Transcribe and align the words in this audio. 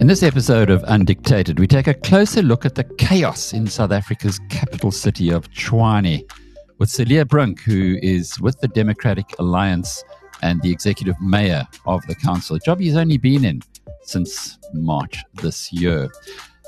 In 0.00 0.06
this 0.06 0.22
episode 0.22 0.70
of 0.70 0.82
Undictated, 0.84 1.58
we 1.58 1.66
take 1.66 1.86
a 1.86 1.94
closer 1.94 2.42
look 2.42 2.64
at 2.64 2.74
the 2.74 2.84
chaos 2.84 3.52
in 3.52 3.66
South 3.66 3.92
Africa's 3.92 4.40
capital 4.48 4.90
city 4.90 5.30
of 5.30 5.50
Tshwane 5.50 6.24
with 6.78 6.88
Cilliers 6.88 7.26
Brink, 7.26 7.60
who 7.60 7.98
is 8.02 8.40
with 8.40 8.58
the 8.60 8.68
Democratic 8.68 9.26
Alliance 9.38 10.02
and 10.42 10.62
the 10.62 10.72
executive 10.72 11.20
mayor 11.20 11.66
of 11.86 12.00
the 12.06 12.14
council, 12.14 12.56
a 12.56 12.60
job 12.60 12.80
he's 12.80 12.96
only 12.96 13.18
been 13.18 13.44
in 13.44 13.60
since 14.02 14.58
March 14.72 15.18
this 15.34 15.70
year. 15.70 16.10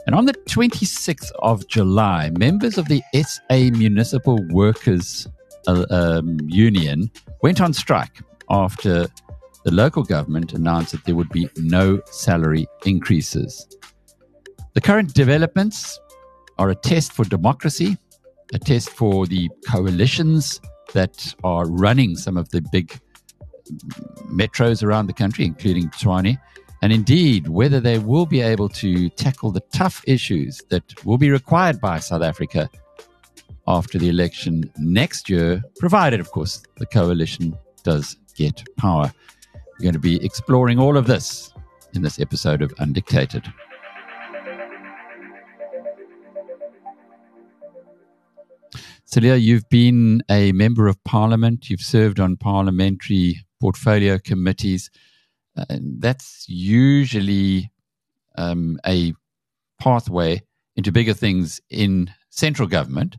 And 0.07 0.15
on 0.15 0.27
the 0.27 0.35
26th 0.35 1.33
of 1.39 1.67
July, 1.69 2.31
members 2.39 2.77
of 2.77 2.89
the 2.89 3.03
SA 3.15 3.71
Municipal 3.79 4.39
Workers 4.51 5.27
um, 5.67 6.39
Union 6.47 7.11
went 7.43 7.61
on 7.61 7.73
strike 7.73 8.21
after 8.51 9.09
the 9.65 9.71
local 9.71 10.03
government 10.03 10.53
announced 10.53 10.93
that 10.93 11.05
there 11.05 11.15
would 11.15 11.29
be 11.31 11.49
no 11.57 12.01
salary 12.07 12.67
increases. 12.85 13.67
The 14.75 14.81
current 14.81 15.15
developments 15.15 16.01
are 16.59 16.71
a 16.71 16.75
test 16.75 17.13
for 17.13 17.25
democracy, 17.25 17.97
a 18.53 18.59
test 18.59 18.91
for 18.91 19.27
the 19.27 19.49
coalitions 19.69 20.61
that 20.95 21.35
are 21.45 21.67
running 21.67 22.17
some 22.17 22.37
of 22.37 22.51
the 22.51 22.61
big 22.73 22.99
metros 24.31 24.83
around 24.83 25.07
the 25.07 25.13
country, 25.13 25.45
including 25.45 25.89
Tshwane, 25.91 26.39
and 26.83 26.93
indeed 26.93 27.49
whether 27.49 27.81
they 27.81 27.99
will 27.99 28.27
be 28.27 28.41
able 28.41 28.69
to 28.69 29.09
tackle 29.11 29.53
the 29.53 29.63
tough 29.73 30.03
issues 30.07 30.61
that 30.69 30.83
will 31.05 31.19
be 31.19 31.31
required 31.31 31.81
by 31.81 31.99
South 32.01 32.23
Africa 32.23 32.69
after 33.67 33.99
the 33.99 34.09
election 34.09 34.71
next 34.79 35.29
year, 35.29 35.63
provided, 35.79 36.21
of 36.21 36.31
course, 36.31 36.63
the 36.77 36.87
coalition 36.87 37.57
does 37.85 38.17
get 38.37 38.63
power. 38.77 39.13
We're 39.55 39.85
going 39.85 39.93
to 39.95 39.99
be 39.99 40.25
exploring 40.25 40.79
all 40.79 40.97
of 40.97 41.07
this 41.07 41.53
in 41.95 42.03
this 42.03 42.21
episode 42.21 42.63
of 42.63 42.75
Undictated. 42.77 43.53
Cilliers, 49.05 49.43
you've 49.43 49.69
been 49.69 50.23
a 50.31 50.53
member 50.53 50.89
of 50.89 51.03
parliament. 51.05 51.69
You've 51.69 51.83
served 51.83 52.19
on 52.19 52.37
parliamentary 52.37 53.45
portfolio 53.61 54.19
committees. 54.19 54.91
Uh, 55.55 55.65
that's 55.99 56.47
usually 56.49 57.71
um, 58.39 58.79
a 58.87 59.13
pathway 59.79 60.43
into 60.77 60.91
bigger 60.91 61.13
things 61.13 61.61
in 61.69 62.11
central 62.31 62.67
government. 62.67 63.17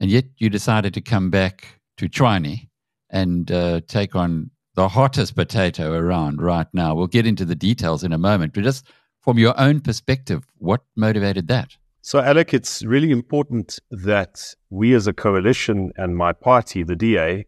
And 0.00 0.10
yet 0.10 0.24
you 0.38 0.50
decided 0.50 0.94
to 0.94 1.00
come 1.00 1.30
back 1.30 1.80
to 1.96 2.08
Tshwane 2.08 2.68
and 3.10 3.50
uh, 3.50 3.80
take 3.86 4.14
on 4.14 4.50
the 4.74 4.88
hottest 4.88 5.34
potato 5.34 5.92
around 5.94 6.42
right 6.42 6.66
now. 6.72 6.94
We'll 6.94 7.06
get 7.06 7.26
into 7.26 7.44
the 7.44 7.54
details 7.54 8.04
in 8.04 8.12
a 8.12 8.18
moment, 8.18 8.52
but 8.52 8.62
just 8.62 8.86
from 9.20 9.38
your 9.38 9.58
own 9.58 9.80
perspective, 9.80 10.46
what 10.58 10.82
motivated 10.96 11.48
that? 11.48 11.76
So, 12.02 12.20
Alec, 12.20 12.54
it's 12.54 12.84
really 12.84 13.10
important 13.10 13.80
that 13.90 14.54
we 14.70 14.94
as 14.94 15.08
a 15.08 15.12
coalition 15.12 15.92
and 15.96 16.16
my 16.16 16.32
party, 16.32 16.84
the 16.84 16.94
DA, 16.94 17.46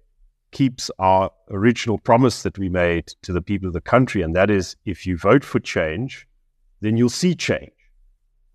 keeps 0.50 0.90
our 0.98 1.30
original 1.50 1.98
promise 1.98 2.42
that 2.42 2.58
we 2.58 2.68
made 2.68 3.12
to 3.22 3.32
the 3.32 3.42
people 3.42 3.68
of 3.68 3.74
the 3.74 3.80
country, 3.80 4.22
and 4.22 4.34
that 4.34 4.50
is 4.50 4.74
if 4.84 5.06
you 5.06 5.16
vote 5.16 5.44
for 5.44 5.60
change, 5.60 6.26
then 6.80 6.96
you'll 6.96 7.08
see 7.08 7.34
change. 7.34 7.70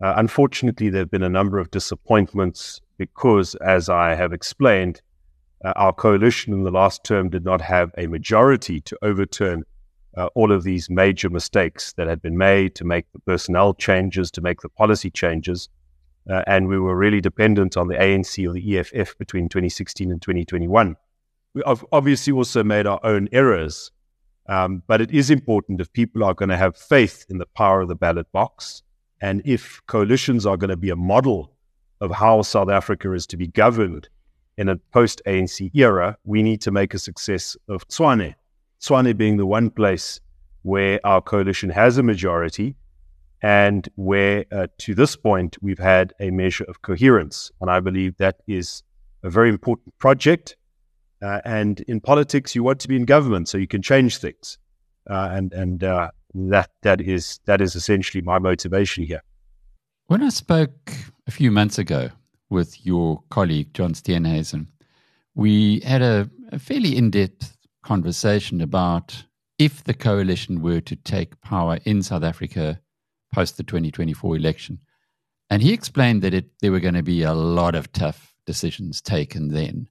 Uh, 0.03 0.13
unfortunately, 0.17 0.89
there 0.89 1.02
have 1.02 1.11
been 1.11 1.23
a 1.23 1.30
number 1.30 1.59
of 1.59 1.72
disappointments 1.72 2.81
because, 2.97 3.55
as 3.55 3.89
I 3.89 4.16
have 4.16 4.33
explained, 4.33 5.02
uh, 5.63 5.73
our 5.75 5.94
coalition 5.94 6.53
in 6.53 6.63
the 6.63 6.72
last 6.72 7.03
term 7.03 7.30
did 7.30 7.45
not 7.45 7.61
have 7.61 7.91
a 7.97 8.08
majority 8.08 8.81
to 8.81 8.97
overturn 9.02 9.63
uh, 10.16 10.27
all 10.35 10.52
of 10.52 10.63
these 10.63 10.89
major 10.89 11.30
mistakes 11.30 11.94
that 11.94 12.08
had 12.08 12.22
been 12.22 12.38
made 12.38 12.75
to 12.75 12.85
make 12.85 13.06
the 13.13 13.19
personnel 13.19 13.73
changes, 13.73 14.29
to 14.31 14.41
make 14.41 14.62
the 14.62 14.69
policy 14.69 15.09
changes. 15.09 15.69
Uh, 16.29 16.44
and 16.47 16.68
we 16.68 16.79
were 16.79 16.95
really 16.95 17.19
dependent 17.19 17.75
on 17.75 17.88
the 17.88 17.95
ANC 17.95 18.47
or 18.47 18.53
the 18.53 18.78
EFF 18.78 19.18
between 19.18 19.50
2016 19.50 20.12
and 20.12 20.22
2021. 20.22 20.95
We 21.56 21.63
obviously 21.91 22.34
also 22.34 22.63
made 22.63 22.88
our 22.88 23.00
own 23.03 23.28
errors, 23.31 23.91
um, 24.47 24.84
but 24.88 25.01
it 25.01 25.12
is 25.12 25.29
important 25.29 25.81
if 25.81 25.91
people 25.94 26.23
are 26.23 26.34
going 26.34 26.50
to 26.50 26.57
have 26.57 26.78
faith 26.78 27.25
in 27.29 27.38
the 27.38 27.45
power 27.45 27.81
of 27.81 27.89
the 27.89 27.95
ballot 27.95 28.31
box, 28.31 28.81
and 29.22 29.41
if 29.45 29.81
coalitions 29.88 30.45
are 30.45 30.57
going 30.57 30.69
to 30.69 30.78
be 30.78 30.89
a 30.89 30.95
model 30.95 31.53
of 32.03 32.12
how 32.12 32.41
South 32.41 32.69
Africa 32.69 33.14
is 33.14 33.25
to 33.28 33.38
be 33.38 33.47
governed 33.47 34.09
in 34.58 34.68
a 34.68 34.75
post 34.91 35.22
ANC 35.25 35.72
era, 35.74 36.18
we 36.25 36.44
need 36.44 36.59
to 36.62 36.69
make 36.69 36.94
a 36.94 37.00
success 37.00 37.56
of 37.69 37.88
Tshwane. 37.88 38.36
Tshwane 38.81 39.16
being 39.16 39.38
the 39.38 39.46
one 39.46 39.69
place 39.69 40.19
where 40.63 41.00
our 41.06 41.22
coalition 41.22 41.69
has 41.69 41.97
a 41.97 42.03
majority 42.03 42.75
and 43.42 43.88
where, 43.96 44.44
uh, 44.52 44.68
to 44.80 44.94
this 44.94 45.16
point, 45.16 45.58
we've 45.62 45.80
had 45.80 46.13
a 46.19 46.30
measure 46.30 46.66
of 46.66 46.81
coherence. 46.81 47.52
And 47.62 47.72
I 47.72 47.80
believe 47.80 48.18
that 48.18 48.38
is 48.47 48.84
a 49.24 49.30
very 49.30 49.50
important 49.50 49.97
project. 49.97 50.58
Uh, 51.22 51.40
and 51.46 51.80
in 51.81 52.02
politics, 52.02 52.53
you 52.53 52.63
want 52.63 52.81
to 52.81 52.90
be 52.90 52.97
in 52.97 53.06
government 53.06 53.47
so 53.47 53.58
you 53.58 53.68
can 53.68 53.81
change 53.81 54.18
things. 54.18 54.58
Uh, 55.09 55.30
and 55.31 55.53
and 55.53 55.84
uh, 55.84 56.12
that 56.34 56.69
that 56.81 57.00
is 57.00 57.40
that 57.46 57.62
is 57.62 57.75
essentially 57.75 58.22
my 58.22 58.40
motivation 58.40 59.06
here. 59.06 59.22
When 60.08 60.22
I 60.22 60.30
spoke 60.30 60.91
a 61.28 61.31
few 61.31 61.50
months 61.50 61.78
ago 61.78 62.09
with 62.50 62.86
your 62.86 63.24
colleague, 63.30 63.74
John 63.74 63.94
Steenhuisen, 63.94 64.68
we 65.34 65.80
had 65.80 66.02
a, 66.02 66.30
a 66.52 66.59
fairly 66.59 66.97
in 66.97 67.09
depth 67.09 67.58
conversation 67.84 68.59
about 68.59 69.24
if 69.58 69.86
the 69.86 69.94
coalition 69.94 70.62
were 70.62 70.81
to 70.81 70.97
take 70.97 71.40
power 71.40 71.80
in 71.86 72.03
South 72.03 72.24
Africa 72.24 72.81
post 73.34 73.56
the 73.56 73.63
2024 73.63 74.36
election. 74.36 74.80
And 75.50 75.62
he 75.62 75.72
explained 75.72 76.22
that 76.22 76.34
it, 76.34 76.47
there 76.59 76.72
were 76.72 76.81
going 76.81 76.94
to 76.96 77.02
be 77.02 77.24
a 77.24 77.34
lot 77.34 77.74
of 77.74 77.92
tough 77.94 78.36
decisions 78.46 79.02
taken 79.02 79.50
then. 79.50 79.88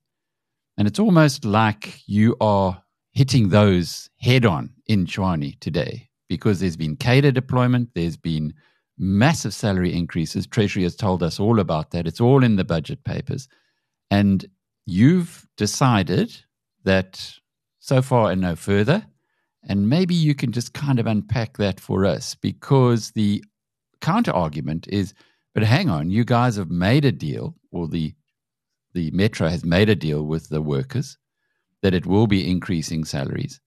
And 0.76 0.86
it's 0.86 0.98
almost 0.98 1.46
like 1.46 2.02
you 2.06 2.36
are 2.38 2.82
hitting 3.12 3.48
those 3.48 4.10
head 4.20 4.44
on 4.44 4.74
in 4.86 5.06
Tshwane 5.06 5.58
today 5.58 6.10
because 6.28 6.60
there's 6.60 6.76
been 6.76 6.96
cadre 6.96 7.32
deployment, 7.32 7.90
there's 7.94 8.18
been 8.18 8.52
massive 8.98 9.54
salary 9.54 9.92
increases. 9.94 10.46
Treasury 10.46 10.82
has 10.82 10.96
told 10.96 11.22
us 11.22 11.40
all 11.40 11.60
about 11.60 11.90
that. 11.90 12.06
It's 12.06 12.20
all 12.20 12.44
in 12.44 12.56
the 12.56 12.64
budget 12.64 13.04
papers. 13.04 13.48
And 14.10 14.44
you've 14.86 15.46
decided 15.56 16.36
that 16.84 17.32
so 17.80 18.02
far 18.02 18.30
and 18.30 18.40
no 18.40 18.56
further. 18.56 19.06
And 19.68 19.88
maybe 19.88 20.14
you 20.14 20.34
can 20.34 20.52
just 20.52 20.74
kind 20.74 20.98
of 20.98 21.06
unpack 21.06 21.56
that 21.58 21.80
for 21.80 22.04
us 22.04 22.34
because 22.34 23.12
the 23.12 23.44
counter 24.00 24.32
argument 24.32 24.88
is 24.88 25.14
but 25.54 25.64
hang 25.64 25.90
on, 25.90 26.10
you 26.10 26.24
guys 26.24 26.56
have 26.56 26.70
made 26.70 27.04
a 27.04 27.12
deal, 27.12 27.54
or 27.70 27.88
the 27.88 28.14
the 28.94 29.10
metro 29.10 29.48
has 29.48 29.64
made 29.64 29.88
a 29.88 29.94
deal 29.94 30.24
with 30.26 30.48
the 30.48 30.60
workers 30.60 31.16
that 31.82 31.94
it 31.94 32.06
will 32.06 32.26
be 32.26 32.48
increasing 32.48 33.04
salaries. 33.04 33.60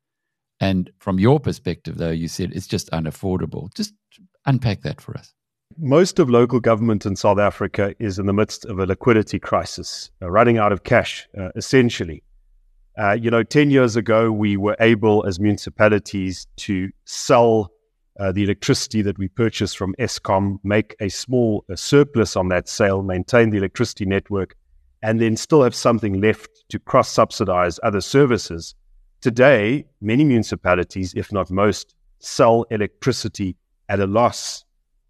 And 0.59 0.91
from 0.99 1.19
your 1.19 1.39
perspective, 1.39 1.97
though, 1.97 2.11
you 2.11 2.27
said 2.27 2.51
it's 2.53 2.67
just 2.67 2.91
unaffordable. 2.91 3.73
Just 3.73 3.93
Unpack 4.45 4.81
that 4.81 5.01
for 5.01 5.17
us. 5.17 5.33
Most 5.77 6.19
of 6.19 6.29
local 6.29 6.59
government 6.59 7.05
in 7.05 7.15
South 7.15 7.39
Africa 7.39 7.95
is 7.99 8.19
in 8.19 8.27
the 8.27 8.33
midst 8.33 8.65
of 8.65 8.79
a 8.79 8.85
liquidity 8.85 9.39
crisis, 9.39 10.11
uh, 10.21 10.29
running 10.29 10.57
out 10.57 10.71
of 10.71 10.83
cash, 10.83 11.27
uh, 11.37 11.49
essentially. 11.55 12.23
Uh, 12.97 13.11
you 13.11 13.29
know, 13.29 13.43
10 13.43 13.71
years 13.71 13.95
ago, 13.95 14.31
we 14.31 14.55
were 14.55 14.77
able 14.79 15.25
as 15.25 15.39
municipalities 15.39 16.47
to 16.57 16.89
sell 17.03 17.71
uh, 18.19 18.31
the 18.31 18.43
electricity 18.43 19.01
that 19.01 19.17
we 19.17 19.27
purchased 19.27 19.77
from 19.77 19.93
Eskom, 19.99 20.57
make 20.63 20.95
a 21.01 21.09
small 21.09 21.65
a 21.69 21.75
surplus 21.75 22.37
on 22.37 22.47
that 22.47 22.69
sale, 22.69 23.03
maintain 23.03 23.49
the 23.49 23.57
electricity 23.57 24.05
network, 24.05 24.55
and 25.03 25.19
then 25.19 25.35
still 25.35 25.63
have 25.63 25.75
something 25.75 26.21
left 26.21 26.49
to 26.69 26.79
cross 26.79 27.09
subsidize 27.09 27.79
other 27.83 27.99
services. 27.99 28.75
Today, 29.19 29.85
many 29.99 30.23
municipalities, 30.23 31.13
if 31.15 31.33
not 31.33 31.51
most, 31.51 31.93
sell 32.19 32.63
electricity 32.71 33.57
at 33.89 33.99
a 33.99 34.07
loss 34.07 34.63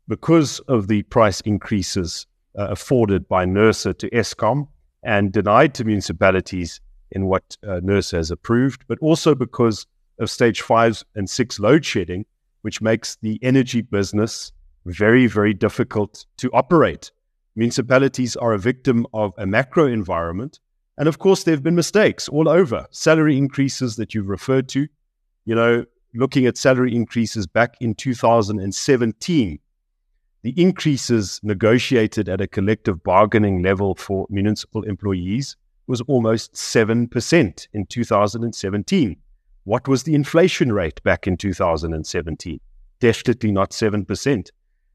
because 0.08 0.60
of 0.62 0.88
the 0.88 1.04
price 1.04 1.42
increases 1.42 2.28
uh, 2.58 2.68
afforded 2.70 3.28
by 3.28 3.46
NERSA 3.46 3.98
to 3.98 4.10
Eskom 4.12 4.68
and 5.04 5.32
denied 5.32 5.74
to 5.76 5.84
municipalities 5.84 6.82
in 7.12 7.28
what 7.28 7.58
uh, 7.64 7.80
NERSA 7.82 8.18
has 8.18 8.32
approved, 8.32 8.86
but 8.88 8.98
also 9.00 9.36
because 9.36 9.86
of 10.20 10.30
stage 10.30 10.62
five 10.62 11.04
and 11.16 11.30
six 11.30 11.60
load 11.60 11.86
shedding, 11.86 12.26
which 12.62 12.82
makes 12.82 13.18
the 13.18 13.40
energy 13.42 13.82
business 13.82 14.52
very, 14.86 15.28
very 15.28 15.54
difficult 15.54 16.26
to 16.38 16.52
operate. 16.52 17.12
Municipalities 17.56 18.36
are 18.36 18.54
a 18.54 18.60
victim 18.60 19.06
of 19.14 19.34
a 19.38 19.46
macro 19.46 19.86
environment. 19.86 20.60
And 20.98 21.08
of 21.08 21.20
course, 21.20 21.44
there 21.44 21.54
have 21.54 21.64
been 21.64 21.76
mistakes 21.76 22.30
all 22.30 22.48
over. 22.48 22.86
Salary 22.92 23.38
increases 23.38 23.96
that 23.98 24.14
you've 24.14 24.30
referred 24.30 24.70
to. 24.70 24.88
You 25.46 25.56
know, 25.56 25.86
looking 26.16 26.46
at 26.46 26.58
salary 26.58 26.96
increases 26.96 27.46
back 27.46 27.76
in 27.80 27.94
2017, 27.94 29.60
the 30.44 30.62
increases 30.62 31.40
negotiated 31.44 32.30
at 32.30 32.42
a 32.42 32.48
collective 32.48 33.04
bargaining 33.04 33.62
level 33.62 33.96
for 33.96 34.28
municipal 34.30 34.84
employees 34.84 35.56
was 35.88 36.02
almost 36.02 36.54
7% 36.54 37.68
in 37.74 37.86
2017. 37.86 39.18
What 39.64 39.88
was 39.88 40.04
the 40.04 40.14
inflation 40.14 40.72
rate 40.72 41.02
back 41.04 41.26
in 41.28 41.38
2017? 41.38 42.60
Definitely 43.00 43.52
not 43.52 43.72
7%. 43.72 44.50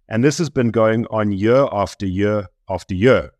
And 0.08 0.24
this 0.24 0.38
has 0.38 0.50
been 0.50 0.70
going 0.70 1.06
on 1.10 1.32
year 1.32 1.66
after 1.72 2.06
year 2.06 2.46
after 2.68 2.94
year. 2.94 3.32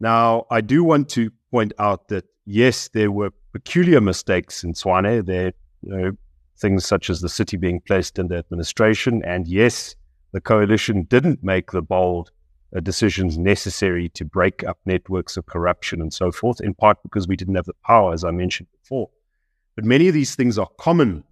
Now, 0.00 0.46
I 0.50 0.60
do 0.60 0.84
want 0.84 1.08
to 1.10 1.30
point 1.50 1.72
out 1.78 2.08
that 2.08 2.24
yes, 2.44 2.88
there 2.88 3.10
were 3.10 3.30
peculiar 3.52 4.00
mistakes 4.00 4.64
in 4.64 4.72
Tshwane. 4.72 5.24
There, 5.24 5.52
you 5.82 5.90
know, 5.96 6.12
things 6.58 6.86
such 6.86 7.10
as 7.10 7.20
the 7.20 7.28
city 7.28 7.56
being 7.56 7.80
placed 7.80 8.18
in 8.18 8.28
the 8.28 8.36
administration, 8.36 9.22
and 9.24 9.46
yes, 9.46 9.94
the 10.32 10.40
coalition 10.40 11.04
didn't 11.04 11.42
make 11.42 11.70
the 11.70 11.82
bold 11.82 12.30
uh, 12.74 12.80
decisions 12.80 13.38
necessary 13.38 14.08
to 14.10 14.24
break 14.24 14.64
up 14.64 14.78
networks 14.84 15.36
of 15.36 15.46
corruption 15.46 16.00
and 16.00 16.12
so 16.12 16.32
forth. 16.32 16.60
In 16.60 16.74
part 16.74 16.98
because 17.02 17.28
we 17.28 17.36
didn't 17.36 17.54
have 17.54 17.66
the 17.66 17.74
power, 17.84 18.12
as 18.12 18.24
I 18.24 18.30
mentioned 18.30 18.68
before. 18.82 19.08
But 19.76 19.84
many 19.84 20.08
of 20.08 20.14
these 20.14 20.34
things 20.34 20.58
are 20.58 20.68
common 20.78 21.24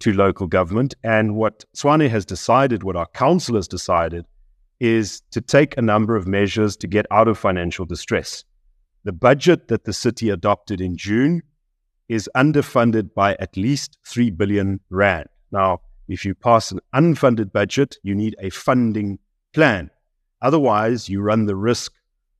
to 0.00 0.12
local 0.12 0.46
government, 0.46 0.94
and 1.02 1.34
what 1.34 1.64
Tshwane 1.76 2.08
has 2.08 2.24
decided, 2.24 2.84
what 2.84 2.96
our 2.96 3.08
council 3.08 3.56
has 3.56 3.66
decided, 3.66 4.24
is 4.78 5.22
to 5.32 5.40
take 5.40 5.76
a 5.76 5.82
number 5.82 6.14
of 6.14 6.28
measures 6.28 6.76
to 6.76 6.86
get 6.86 7.06
out 7.10 7.26
of 7.26 7.36
financial 7.36 7.84
distress. 7.84 8.44
The 9.04 9.12
budget 9.12 9.68
that 9.68 9.84
the 9.84 9.92
city 9.92 10.30
adopted 10.30 10.80
in 10.80 10.96
June 10.96 11.42
is 12.08 12.28
underfunded 12.36 13.14
by 13.14 13.36
at 13.38 13.56
least 13.56 13.98
3 14.06 14.30
billion 14.30 14.80
Rand. 14.90 15.28
Now, 15.52 15.80
if 16.08 16.24
you 16.24 16.34
pass 16.34 16.72
an 16.72 16.80
unfunded 16.94 17.52
budget, 17.52 17.96
you 18.02 18.14
need 18.14 18.34
a 18.40 18.50
funding 18.50 19.18
plan. 19.52 19.90
Otherwise, 20.40 21.08
you 21.08 21.20
run 21.20 21.46
the 21.46 21.56
risk 21.56 21.92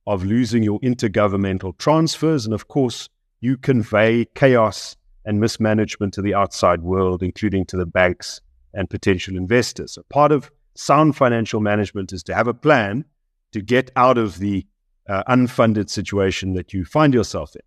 of 0.07 0.23
losing 0.23 0.63
your 0.63 0.79
intergovernmental 0.79 1.77
transfers. 1.77 2.45
And 2.45 2.53
of 2.53 2.67
course, 2.67 3.09
you 3.41 3.57
convey 3.57 4.25
chaos 4.33 4.95
and 5.25 5.39
mismanagement 5.39 6.13
to 6.15 6.21
the 6.21 6.33
outside 6.33 6.81
world, 6.81 7.21
including 7.21 7.65
to 7.67 7.77
the 7.77 7.85
banks 7.85 8.41
and 8.73 8.89
potential 8.89 9.37
investors. 9.37 9.93
So 9.93 10.03
part 10.09 10.31
of 10.31 10.51
sound 10.75 11.15
financial 11.15 11.59
management 11.59 12.11
is 12.11 12.23
to 12.23 12.33
have 12.33 12.47
a 12.47 12.53
plan 12.53 13.05
to 13.51 13.61
get 13.61 13.91
out 13.95 14.17
of 14.17 14.39
the 14.39 14.65
uh, 15.07 15.23
unfunded 15.23 15.89
situation 15.89 16.53
that 16.53 16.73
you 16.73 16.85
find 16.85 17.13
yourself 17.13 17.55
in. 17.55 17.61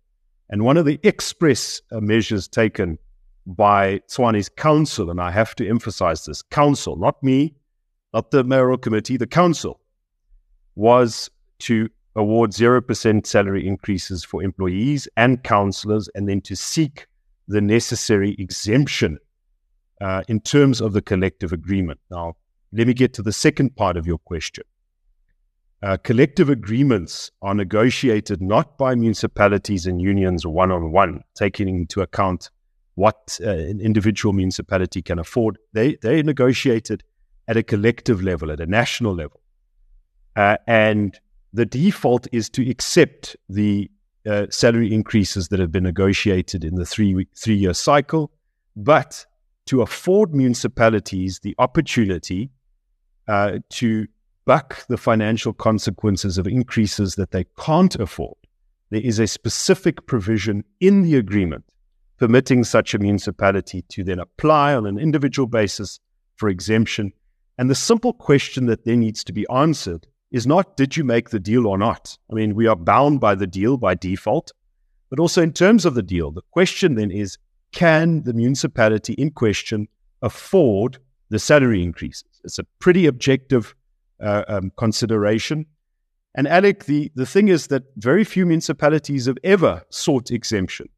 And 0.49 0.63
one 0.63 0.77
of 0.77 0.85
the 0.85 0.99
express 1.03 1.81
uh, 1.91 1.99
measures 1.99 2.47
taken 2.47 2.97
by 3.45 3.99
Tshwane's 4.07 4.49
council, 4.49 5.09
and 5.09 5.19
I 5.19 5.31
have 5.31 5.55
to 5.55 5.67
emphasize 5.67 6.25
this 6.25 6.41
council, 6.41 6.95
not 6.95 7.21
me, 7.23 7.55
not 8.13 8.31
the 8.31 8.43
mayoral 8.43 8.77
committee, 8.77 9.17
the 9.17 9.27
council, 9.27 9.79
was 10.75 11.29
to 11.59 11.89
award 12.15 12.51
0% 12.51 13.25
salary 13.25 13.67
increases 13.67 14.23
for 14.23 14.43
employees 14.43 15.07
and 15.17 15.43
councillors, 15.43 16.09
and 16.15 16.29
then 16.29 16.41
to 16.41 16.55
seek 16.55 17.07
the 17.47 17.61
necessary 17.61 18.35
exemption 18.39 19.17
uh, 20.01 20.23
in 20.27 20.39
terms 20.39 20.81
of 20.81 20.93
the 20.93 21.01
collective 21.01 21.51
agreement. 21.51 21.99
Now, 22.11 22.35
let 22.71 22.87
me 22.87 22.93
get 22.93 23.13
to 23.15 23.21
the 23.21 23.33
second 23.33 23.75
part 23.75 23.97
of 23.97 24.05
your 24.05 24.17
question. 24.19 24.63
Uh, 25.83 25.97
collective 25.97 26.49
agreements 26.49 27.29
are 27.41 27.53
negotiated 27.53 28.41
not 28.41 28.77
by 28.77 28.95
municipalities 28.95 29.85
and 29.85 30.01
unions 30.01 30.47
one 30.47 30.71
on 30.71 30.93
one, 30.93 31.21
taking 31.35 31.67
into 31.67 31.99
account 31.99 32.49
what 32.95 33.37
uh, 33.43 33.49
an 33.49 33.81
individual 33.81 34.31
municipality 34.31 35.01
can 35.01 35.19
afford. 35.19 35.57
They, 35.73 35.97
they're 36.01 36.23
negotiated 36.23 37.03
at 37.49 37.57
a 37.57 37.63
collective 37.63 38.23
level, 38.23 38.49
at 38.49 38.61
a 38.61 38.65
national 38.65 39.13
level. 39.13 39.41
Uh, 40.37 40.55
and 40.67 41.19
the 41.51 41.65
default 41.65 42.27
is 42.31 42.49
to 42.51 42.69
accept 42.69 43.35
the 43.49 43.91
uh, 44.25 44.45
salary 44.49 44.93
increases 44.93 45.49
that 45.49 45.59
have 45.59 45.73
been 45.73 45.83
negotiated 45.83 46.63
in 46.63 46.75
the 46.75 46.85
three, 46.85 47.27
three 47.35 47.55
year 47.55 47.73
cycle, 47.73 48.31
but 48.77 49.25
to 49.65 49.81
afford 49.81 50.33
municipalities 50.33 51.39
the 51.39 51.53
opportunity 51.59 52.51
uh, 53.27 53.57
to 53.69 54.07
buck 54.45 54.85
the 54.87 54.97
financial 54.97 55.53
consequences 55.53 56.37
of 56.37 56.47
increases 56.47 57.15
that 57.15 57.31
they 57.31 57.45
can't 57.57 57.95
afford, 57.95 58.37
there 58.89 59.01
is 59.01 59.19
a 59.19 59.27
specific 59.27 60.05
provision 60.05 60.63
in 60.79 61.03
the 61.03 61.15
agreement 61.15 61.65
permitting 62.17 62.63
such 62.63 62.93
a 62.93 62.99
municipality 62.99 63.81
to 63.89 64.03
then 64.03 64.19
apply 64.19 64.73
on 64.73 64.85
an 64.85 64.97
individual 64.97 65.47
basis 65.47 65.99
for 66.35 66.47
exemption. 66.47 67.11
And 67.57 67.69
the 67.69 67.75
simple 67.75 68.13
question 68.13 68.67
that 68.67 68.85
then 68.85 68.99
needs 69.01 69.23
to 69.25 69.33
be 69.33 69.45
answered 69.49 70.07
is 70.31 70.47
not 70.47 70.77
did 70.77 70.97
you 70.97 71.03
make 71.03 71.29
the 71.29 71.39
deal 71.39 71.67
or 71.67 71.77
not? 71.77 72.17
I 72.31 72.35
mean, 72.35 72.55
we 72.55 72.67
are 72.67 72.75
bound 72.75 73.19
by 73.19 73.35
the 73.35 73.47
deal 73.47 73.77
by 73.77 73.95
default, 73.95 74.51
but 75.09 75.19
also 75.19 75.41
in 75.41 75.53
terms 75.53 75.85
of 75.85 75.95
the 75.95 76.03
deal, 76.03 76.31
the 76.31 76.41
question 76.51 76.95
then 76.95 77.11
is 77.11 77.37
can 77.71 78.23
the 78.23 78.33
municipality 78.33 79.13
in 79.13 79.31
question 79.31 79.87
afford 80.21 80.97
the 81.29 81.39
salary 81.39 81.83
increases? 81.83 82.25
It's 82.43 82.59
a 82.59 82.63
pretty 82.79 83.05
objective 83.05 83.75
uh, 84.19 84.43
um, 84.47 84.71
consideration. 84.77 85.65
And 86.35 86.47
Alec, 86.47 86.85
the, 86.85 87.11
the 87.15 87.25
thing 87.25 87.47
is 87.47 87.67
that 87.67 87.83
very 87.97 88.23
few 88.23 88.45
municipalities 88.45 89.27
have 89.27 89.37
ever 89.43 89.83
sought 89.89 90.31
exemption 90.31 90.89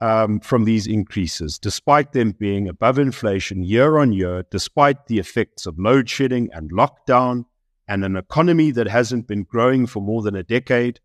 um, 0.00 0.40
from 0.40 0.64
these 0.64 0.86
increases, 0.86 1.58
despite 1.58 2.12
them 2.12 2.32
being 2.32 2.68
above 2.68 2.98
inflation 2.98 3.62
year 3.62 3.98
on 3.98 4.12
year, 4.12 4.44
despite 4.50 5.06
the 5.06 5.18
effects 5.18 5.66
of 5.66 5.78
load 5.78 6.08
shedding 6.08 6.48
and 6.52 6.72
lockdown 6.72 7.44
and 7.86 8.04
an 8.04 8.16
economy 8.16 8.70
that 8.70 8.88
hasn't 8.88 9.26
been 9.26 9.42
growing 9.42 9.86
for 9.86 10.00
more 10.00 10.22
than 10.22 10.34
a 10.34 10.42
decade, 10.42 11.00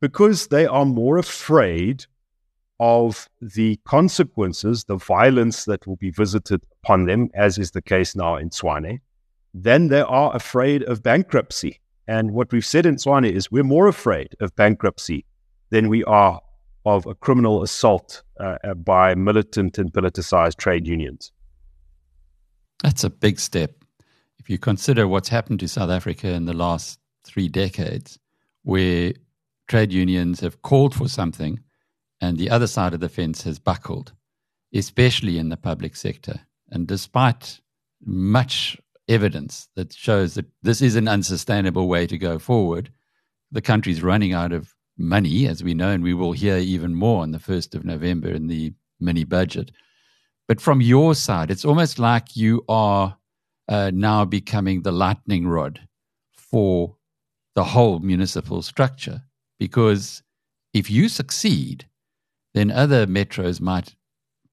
because 0.00 0.48
they 0.48 0.66
are 0.66 0.84
more 0.84 1.16
afraid 1.16 2.04
of 2.78 3.28
the 3.40 3.80
consequences, 3.86 4.84
the 4.84 4.96
violence 4.96 5.64
that 5.64 5.86
will 5.86 5.96
be 5.96 6.10
visited 6.10 6.62
upon 6.82 7.06
them, 7.06 7.30
as 7.34 7.56
is 7.56 7.70
the 7.70 7.80
case 7.80 8.14
now 8.14 8.36
in 8.36 8.50
Tshwane, 8.50 9.00
then 9.64 9.88
they 9.88 10.02
are 10.02 10.36
afraid 10.36 10.82
of 10.82 11.02
bankruptcy. 11.02 11.80
And 12.06 12.32
what 12.32 12.52
we've 12.52 12.64
said 12.64 12.84
in 12.84 12.96
Tshwane 12.96 13.30
is 13.30 13.50
we're 13.50 13.64
more 13.64 13.88
afraid 13.88 14.36
of 14.40 14.54
bankruptcy 14.54 15.24
than 15.70 15.88
we 15.88 16.04
are 16.04 16.40
of 16.84 17.06
a 17.06 17.14
criminal 17.14 17.62
assault 17.62 18.22
uh, 18.38 18.58
uh, 18.62 18.74
by 18.74 19.14
militant 19.14 19.78
and 19.78 19.92
politicized 19.92 20.56
trade 20.56 20.86
unions. 20.86 21.32
That's 22.82 23.02
a 23.02 23.10
big 23.10 23.40
step. 23.40 23.72
If 24.38 24.50
you 24.50 24.58
consider 24.58 25.08
what's 25.08 25.30
happened 25.30 25.60
to 25.60 25.68
South 25.68 25.90
Africa 25.90 26.28
in 26.28 26.44
the 26.44 26.52
last 26.52 27.00
three 27.24 27.48
decades, 27.48 28.18
where 28.62 29.14
trade 29.68 29.92
unions 29.92 30.40
have 30.40 30.62
called 30.62 30.94
for 30.94 31.08
something 31.08 31.58
and 32.20 32.36
the 32.36 32.50
other 32.50 32.66
side 32.66 32.94
of 32.94 33.00
the 33.00 33.08
fence 33.08 33.42
has 33.42 33.58
buckled, 33.58 34.12
especially 34.74 35.38
in 35.38 35.48
the 35.48 35.56
public 35.56 35.96
sector. 35.96 36.40
And 36.70 36.86
despite 36.86 37.60
much 38.04 38.78
evidence 39.08 39.68
that 39.76 39.92
shows 39.92 40.34
that 40.34 40.46
this 40.62 40.82
is 40.82 40.96
an 40.96 41.08
unsustainable 41.08 41.88
way 41.88 42.06
to 42.06 42.18
go 42.18 42.38
forward. 42.38 42.90
The 43.52 43.62
country's 43.62 44.02
running 44.02 44.32
out 44.32 44.52
of 44.52 44.74
money, 44.98 45.46
as 45.46 45.62
we 45.62 45.74
know, 45.74 45.90
and 45.90 46.02
we 46.02 46.14
will 46.14 46.32
hear 46.32 46.56
even 46.56 46.94
more 46.94 47.22
on 47.22 47.30
the 47.30 47.38
1st 47.38 47.74
of 47.74 47.84
November 47.84 48.28
in 48.28 48.46
the 48.46 48.72
mini 49.00 49.24
budget. 49.24 49.70
But 50.48 50.60
from 50.60 50.80
your 50.80 51.14
side, 51.14 51.50
it's 51.50 51.64
almost 51.64 51.98
like 51.98 52.36
you 52.36 52.64
are 52.68 53.16
uh, 53.68 53.90
now 53.92 54.24
becoming 54.24 54.82
the 54.82 54.92
lightning 54.92 55.46
rod 55.46 55.80
for 56.32 56.96
the 57.54 57.64
whole 57.64 57.98
municipal 57.98 58.62
structure. 58.62 59.22
Because 59.58 60.22
if 60.72 60.90
you 60.90 61.08
succeed, 61.08 61.86
then 62.54 62.70
other 62.70 63.06
metros 63.06 63.60
might 63.60 63.96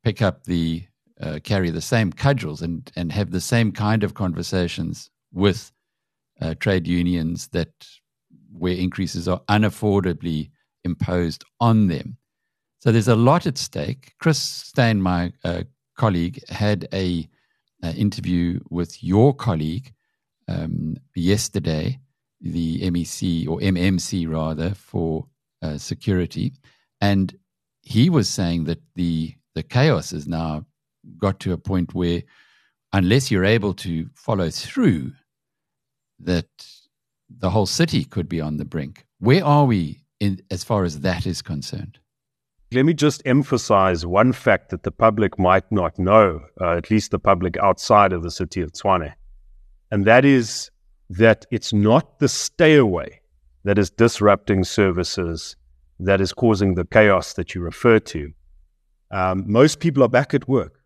pick 0.03 0.21
up 0.21 0.43
the 0.43 0.85
uh, 1.23 1.39
carry 1.43 1.69
the 1.69 1.81
same 1.81 2.11
cudgels 2.11 2.61
and, 2.61 2.91
and 2.95 3.11
have 3.11 3.31
the 3.31 3.41
same 3.41 3.71
kind 3.71 4.03
of 4.03 4.13
conversations 4.13 5.09
with 5.31 5.71
uh, 6.41 6.53
trade 6.55 6.87
unions 6.87 7.47
that 7.49 7.71
where 8.51 8.75
increases 8.75 9.27
are 9.27 9.41
unaffordably 9.49 10.49
imposed 10.83 11.43
on 11.59 11.87
them. 11.87 12.17
So 12.79 12.91
there's 12.91 13.07
a 13.07 13.15
lot 13.15 13.47
at 13.47 13.57
stake. 13.57 14.13
Chris 14.19 14.39
Steyn, 14.39 15.01
my 15.01 15.31
uh, 15.43 15.63
colleague, 15.97 16.41
had 16.49 16.87
a, 16.93 17.27
a, 17.81 17.93
interview 17.93 18.59
with 18.69 19.01
your 19.01 19.33
colleague 19.33 19.93
um, 20.49 20.97
yesterday, 21.15 21.99
the 22.41 22.81
MEC 22.81 23.47
or 23.47 23.59
MMC 23.59 24.29
rather 24.29 24.71
for 24.71 25.27
uh, 25.61 25.77
security, 25.77 26.51
and 26.99 27.33
he 27.81 28.09
was 28.09 28.27
saying 28.27 28.65
that 28.65 28.81
the 28.95 29.33
the 29.55 29.63
chaos 29.63 30.11
is 30.11 30.27
now 30.27 30.65
got 31.17 31.39
to 31.41 31.53
a 31.53 31.57
point 31.57 31.93
where, 31.93 32.23
unless 32.91 33.31
you're 33.31 33.45
able 33.45 33.73
to 33.75 34.09
follow 34.15 34.49
through, 34.49 35.11
that 36.19 36.47
the 37.29 37.49
whole 37.49 37.65
city 37.65 38.03
could 38.03 38.29
be 38.29 38.41
on 38.41 38.57
the 38.57 38.65
brink. 38.65 39.05
Where 39.19 39.43
are 39.43 39.65
we 39.65 40.03
in, 40.19 40.41
as 40.51 40.63
far 40.63 40.83
as 40.83 40.99
that 41.01 41.25
is 41.25 41.41
concerned? 41.41 41.99
Let 42.71 42.85
me 42.85 42.93
just 42.93 43.21
emphasize 43.25 44.05
one 44.05 44.33
fact 44.33 44.69
that 44.69 44.83
the 44.83 44.91
public 44.91 45.37
might 45.37 45.71
not 45.71 45.99
know, 45.99 46.41
uh, 46.59 46.71
at 46.71 46.89
least 46.89 47.11
the 47.11 47.19
public 47.19 47.57
outside 47.57 48.13
of 48.13 48.23
the 48.23 48.31
city 48.31 48.61
of 48.61 48.71
Tshwane, 48.71 49.13
and 49.91 50.05
that 50.05 50.25
is 50.25 50.71
that 51.09 51.45
it's 51.51 51.73
not 51.73 52.19
the 52.19 52.27
stay 52.27 52.75
away 52.75 53.21
that 53.63 53.77
is 53.77 53.89
disrupting 53.91 54.63
services 54.63 55.55
that 55.99 56.19
is 56.19 56.33
causing 56.33 56.75
the 56.75 56.85
chaos 56.85 57.33
that 57.33 57.53
you 57.53 57.61
refer 57.61 57.99
to. 57.99 58.31
Um, 59.11 59.43
most 59.47 59.79
people 59.79 60.03
are 60.03 60.09
back 60.09 60.33
at 60.33 60.47
work. 60.47 60.82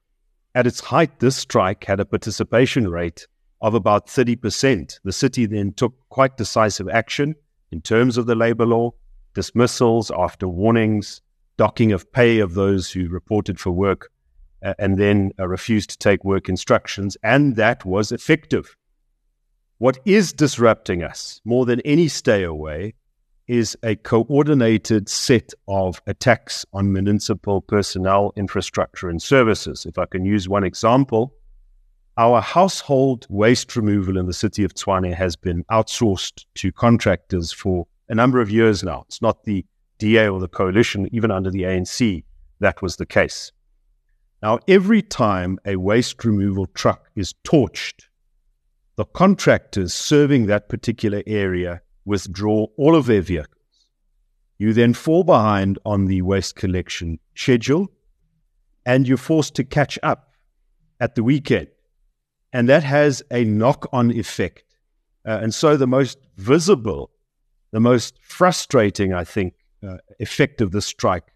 At 0.58 0.66
its 0.66 0.80
height, 0.80 1.20
this 1.20 1.36
strike 1.36 1.84
had 1.84 2.00
a 2.00 2.06
participation 2.06 2.88
rate 2.88 3.28
of 3.62 3.76
about 3.76 4.08
30%. 4.08 5.00
The 5.04 5.12
city 5.12 5.46
then 5.46 5.72
took 5.72 5.94
quite 6.10 6.36
decisive 6.36 6.90
action 6.90 7.36
in 7.72 7.80
terms 7.82 8.18
of 8.18 8.26
the 8.26 8.34
labor 8.34 8.66
law, 8.66 8.96
dismissals 9.36 10.10
after 10.10 10.48
warnings, 10.48 11.22
docking 11.58 11.92
of 11.92 12.12
pay 12.12 12.40
of 12.40 12.56
those 12.56 12.90
who 12.90 13.08
reported 13.08 13.60
for 13.60 13.70
work, 13.70 14.10
uh, 14.64 14.74
and 14.80 14.98
then 14.98 15.32
uh, 15.38 15.48
refused 15.48 15.92
to 15.92 15.98
take 16.00 16.24
work 16.26 16.50
instructions. 16.50 17.16
And 17.22 17.56
that 17.58 17.86
was 17.86 18.12
effective. 18.12 18.76
What 19.78 20.00
is 20.06 20.34
disrupting 20.34 21.04
us 21.04 21.40
more 21.46 21.68
than 21.68 21.82
any 21.82 22.08
stay 22.08 22.42
away 22.42 22.96
is 23.48 23.78
a 23.84 23.96
coordinated 23.96 25.08
set 25.08 25.54
of 25.68 26.02
attacks 26.06 26.66
on 26.74 26.92
municipal 26.92 27.62
personnel, 27.62 28.34
infrastructure, 28.36 29.10
and 29.10 29.22
services. 29.22 29.86
If 29.86 29.98
I 29.98 30.06
can 30.06 30.26
use 30.26 30.50
one 30.50 30.64
example, 30.64 31.34
our 32.18 32.42
household 32.42 33.26
waste 33.30 33.76
removal 33.76 34.18
in 34.18 34.26
the 34.26 34.34
city 34.34 34.64
of 34.64 34.74
Tshwane 34.74 35.14
has 35.14 35.36
been 35.36 35.64
outsourced 35.72 36.46
to 36.56 36.72
contractors 36.72 37.52
for 37.52 37.88
a 38.10 38.16
number 38.16 38.42
of 38.42 38.50
years 38.50 38.84
now. 38.84 39.06
It's 39.08 39.22
not 39.22 39.44
the 39.44 39.66
DA 40.00 40.28
or 40.28 40.40
the 40.40 40.48
coalition, 40.48 41.08
even 41.12 41.32
under 41.32 41.52
the 41.52 41.64
ANC, 41.64 42.24
that 42.60 42.82
was 42.82 42.98
the 42.98 43.06
case. 43.06 43.52
Now, 44.42 44.60
every 44.68 45.02
time 45.02 45.58
a 45.66 45.78
waste 45.78 46.24
removal 46.24 46.68
truck 46.68 47.10
is 47.16 47.34
torched, 47.44 48.06
the 48.96 49.06
contractors 49.06 49.94
serving 49.94 50.48
that 50.48 50.70
particular 50.70 51.24
area 51.26 51.82
withdraw 52.08 52.66
all 52.78 52.96
of 52.96 53.06
their 53.06 53.22
vehicles. 53.22 53.54
You 54.58 54.74
then 54.74 54.94
fall 54.94 55.24
behind 55.24 55.78
on 55.86 56.06
the 56.06 56.22
waste 56.24 56.56
collection 56.56 57.20
schedule 57.36 57.92
and 58.86 59.08
you're 59.08 59.18
forced 59.18 59.54
to 59.56 59.64
catch 59.64 60.00
up 60.02 60.32
at 61.00 61.16
the 61.16 61.24
weekend. 61.24 61.68
And 62.54 62.70
that 62.70 62.84
has 62.84 63.22
a 63.30 63.44
knock 63.44 63.88
on 63.92 64.10
effect. 64.12 64.64
Uh, 65.28 65.40
and 65.42 65.54
so 65.54 65.76
the 65.76 65.86
most 65.86 66.18
visible, 66.38 67.12
the 67.72 67.82
most 67.82 68.18
frustrating, 68.22 69.14
I 69.14 69.26
think, 69.26 69.54
uh, 69.86 69.98
effect 70.20 70.62
of 70.62 70.72
the 70.72 70.82
strike 70.82 71.34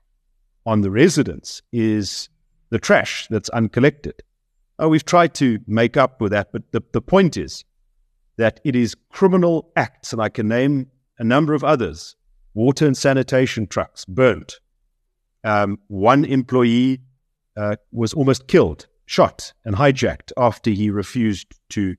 on 0.66 0.82
the 0.82 0.90
residents 0.90 1.62
is 1.74 2.30
the 2.70 2.80
trash 2.80 3.28
that's 3.30 3.50
uncollected. 3.50 4.24
Oh, 4.80 4.88
we've 4.88 5.06
tried 5.06 5.36
to 5.36 5.60
make 5.68 5.98
up 5.98 6.22
with 6.22 6.32
that, 6.32 6.52
but 6.54 6.64
the, 6.72 6.82
the 6.94 7.02
point 7.02 7.36
is 7.36 7.66
that 8.38 8.60
it 8.64 8.76
is 8.76 8.96
criminal 9.10 9.72
acts, 9.76 10.14
and 10.14 10.22
I 10.22 10.30
can 10.30 10.48
name 10.48 10.88
a 11.20 11.24
number 11.24 11.54
of 11.54 11.64
others 11.64 12.16
water 12.54 12.86
and 12.86 12.98
sanitation 12.98 13.68
trucks 13.68 14.06
burnt. 14.06 14.60
Um, 15.44 15.80
one 15.88 16.26
employee 16.26 17.02
uh, 17.58 17.76
was 17.92 18.14
almost 18.14 18.48
killed, 18.48 18.88
shot, 19.06 19.54
and 19.66 19.76
hijacked 19.76 20.32
after 20.38 20.70
he 20.70 20.90
refused 20.90 21.48
to, 21.70 21.96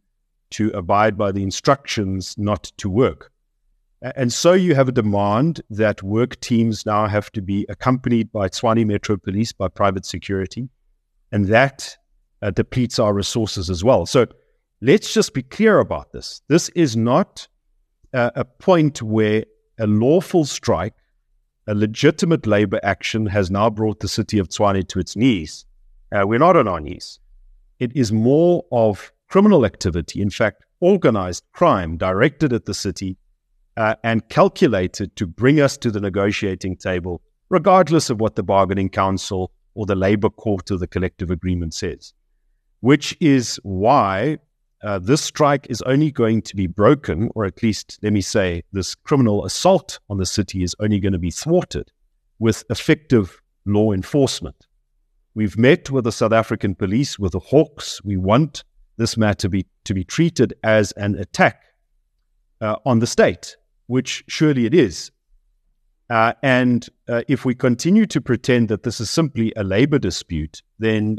to 0.50 0.70
abide 0.70 1.16
by 1.16 1.32
the 1.32 1.42
instructions 1.42 2.36
not 2.38 2.64
to 2.78 2.88
work. 2.90 3.30
And 4.02 4.32
so 4.32 4.52
you 4.52 4.74
have 4.74 4.88
a 4.88 4.92
demand 4.92 5.62
that 5.70 6.02
work 6.02 6.38
teams 6.40 6.84
now 6.84 7.06
have 7.06 7.30
to 7.32 7.40
be 7.40 7.64
accompanied 7.68 8.32
by 8.32 8.48
Tshwane 8.48 8.84
Metro 8.84 9.16
Police, 9.16 9.52
by 9.52 9.68
private 9.68 10.04
security, 10.04 10.68
and 11.30 11.46
that 11.46 11.96
uh, 12.42 12.50
depletes 12.50 12.98
our 12.98 13.14
resources 13.14 13.70
as 13.70 13.84
well. 13.84 14.04
So 14.06 14.26
let's 14.82 15.14
just 15.14 15.32
be 15.32 15.42
clear 15.42 15.78
about 15.78 16.12
this. 16.12 16.42
This 16.48 16.68
is 16.70 16.96
not 16.96 17.46
uh, 18.12 18.32
a 18.34 18.44
point 18.44 19.00
where 19.00 19.44
a 19.78 19.86
lawful 19.86 20.44
strike, 20.44 20.94
a 21.68 21.74
legitimate 21.74 22.46
labor 22.46 22.80
action 22.82 23.26
has 23.26 23.50
now 23.50 23.70
brought 23.70 24.00
the 24.00 24.08
city 24.08 24.38
of 24.38 24.48
Tshwane 24.48 24.86
to 24.88 24.98
its 24.98 25.14
knees. 25.16 25.64
Uh, 26.10 26.26
we're 26.26 26.40
not 26.40 26.56
on 26.56 26.66
our 26.66 26.80
knees. 26.80 27.20
It 27.78 27.96
is 27.96 28.12
more 28.12 28.64
of 28.72 29.12
criminal 29.28 29.64
activity, 29.64 30.20
in 30.20 30.30
fact, 30.30 30.64
organized 30.80 31.44
crime 31.52 31.96
directed 31.96 32.52
at 32.52 32.64
the 32.64 32.74
city 32.74 33.16
uh, 33.76 33.94
and 34.02 34.28
calculated 34.28 35.14
to 35.16 35.26
bring 35.26 35.60
us 35.60 35.76
to 35.78 35.92
the 35.92 36.00
negotiating 36.00 36.76
table, 36.76 37.22
regardless 37.48 38.10
of 38.10 38.20
what 38.20 38.34
the 38.34 38.42
bargaining 38.42 38.88
council 38.88 39.52
or 39.74 39.86
the 39.86 39.94
labor 39.94 40.28
court 40.28 40.72
or 40.72 40.76
the 40.76 40.88
collective 40.88 41.30
agreement 41.30 41.72
says, 41.72 42.12
which 42.80 43.16
is 43.20 43.60
why 43.62 44.38
uh, 44.82 44.98
this 44.98 45.22
strike 45.22 45.66
is 45.70 45.80
only 45.82 46.10
going 46.10 46.42
to 46.42 46.56
be 46.56 46.66
broken, 46.66 47.30
or 47.34 47.44
at 47.44 47.62
least, 47.62 47.98
let 48.02 48.12
me 48.12 48.20
say, 48.20 48.62
this 48.72 48.94
criminal 48.94 49.44
assault 49.44 50.00
on 50.10 50.18
the 50.18 50.26
city 50.26 50.62
is 50.62 50.74
only 50.80 50.98
going 50.98 51.12
to 51.12 51.18
be 51.18 51.30
thwarted 51.30 51.92
with 52.38 52.64
effective 52.68 53.40
law 53.64 53.92
enforcement. 53.92 54.66
We've 55.34 55.56
met 55.56 55.90
with 55.90 56.04
the 56.04 56.12
South 56.12 56.32
African 56.32 56.74
police, 56.74 57.18
with 57.18 57.32
the 57.32 57.38
Hawks. 57.38 58.02
We 58.04 58.16
want 58.16 58.64
this 58.96 59.16
matter 59.16 59.48
be, 59.48 59.66
to 59.84 59.94
be 59.94 60.04
treated 60.04 60.52
as 60.62 60.92
an 60.92 61.14
attack 61.14 61.62
uh, 62.60 62.76
on 62.84 62.98
the 62.98 63.06
state, 63.06 63.56
which 63.86 64.24
surely 64.26 64.66
it 64.66 64.74
is. 64.74 65.10
Uh, 66.10 66.34
and 66.42 66.88
uh, 67.08 67.22
if 67.28 67.44
we 67.44 67.54
continue 67.54 68.04
to 68.06 68.20
pretend 68.20 68.68
that 68.68 68.82
this 68.82 69.00
is 69.00 69.08
simply 69.08 69.52
a 69.56 69.64
labor 69.64 69.98
dispute, 69.98 70.62
then 70.78 71.18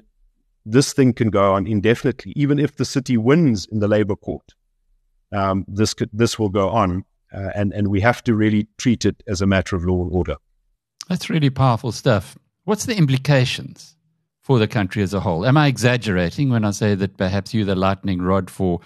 this 0.66 0.94
thing 0.94 1.14
can 1.14 1.30
go 1.30 1.54
on 1.54 1.68
indefinitely, 1.68 2.34
even 2.36 2.60
if 2.60 2.76
the 2.76 2.86
city 2.86 3.18
wins 3.18 3.66
in 3.66 3.80
the 3.80 3.88
labor 3.88 4.16
court. 4.16 4.54
Um, 5.32 5.66
this 5.68 5.94
could, 5.94 6.10
this 6.14 6.38
will 6.38 6.50
go 6.50 6.70
on, 6.70 7.06
uh, 7.34 7.50
and 7.56 7.74
and 7.74 7.88
we 7.88 8.02
have 8.02 8.24
to 8.26 8.36
really 8.36 8.68
treat 8.78 9.04
it 9.04 9.24
as 9.28 9.42
a 9.42 9.48
matter 9.48 9.76
of 9.76 9.84
law 9.84 10.02
and 10.04 10.12
order. 10.12 10.38
That's 11.10 11.30
really 11.30 11.50
powerful 11.50 11.92
stuff. 11.92 12.38
What's 12.66 12.86
the 12.86 12.96
implications 12.96 13.96
for 14.42 14.60
the 14.60 14.68
country 14.68 15.02
as 15.02 15.14
a 15.14 15.20
whole? 15.20 15.46
Am 15.46 15.58
I 15.58 15.68
exaggerating 15.68 16.50
when 16.50 16.64
I 16.64 16.72
say 16.72 16.96
that 16.96 17.18
perhaps 17.18 17.54
you're 17.54 17.66
the 17.66 17.76
lightning 17.76 18.22
rod 18.22 18.50
for 18.50 18.80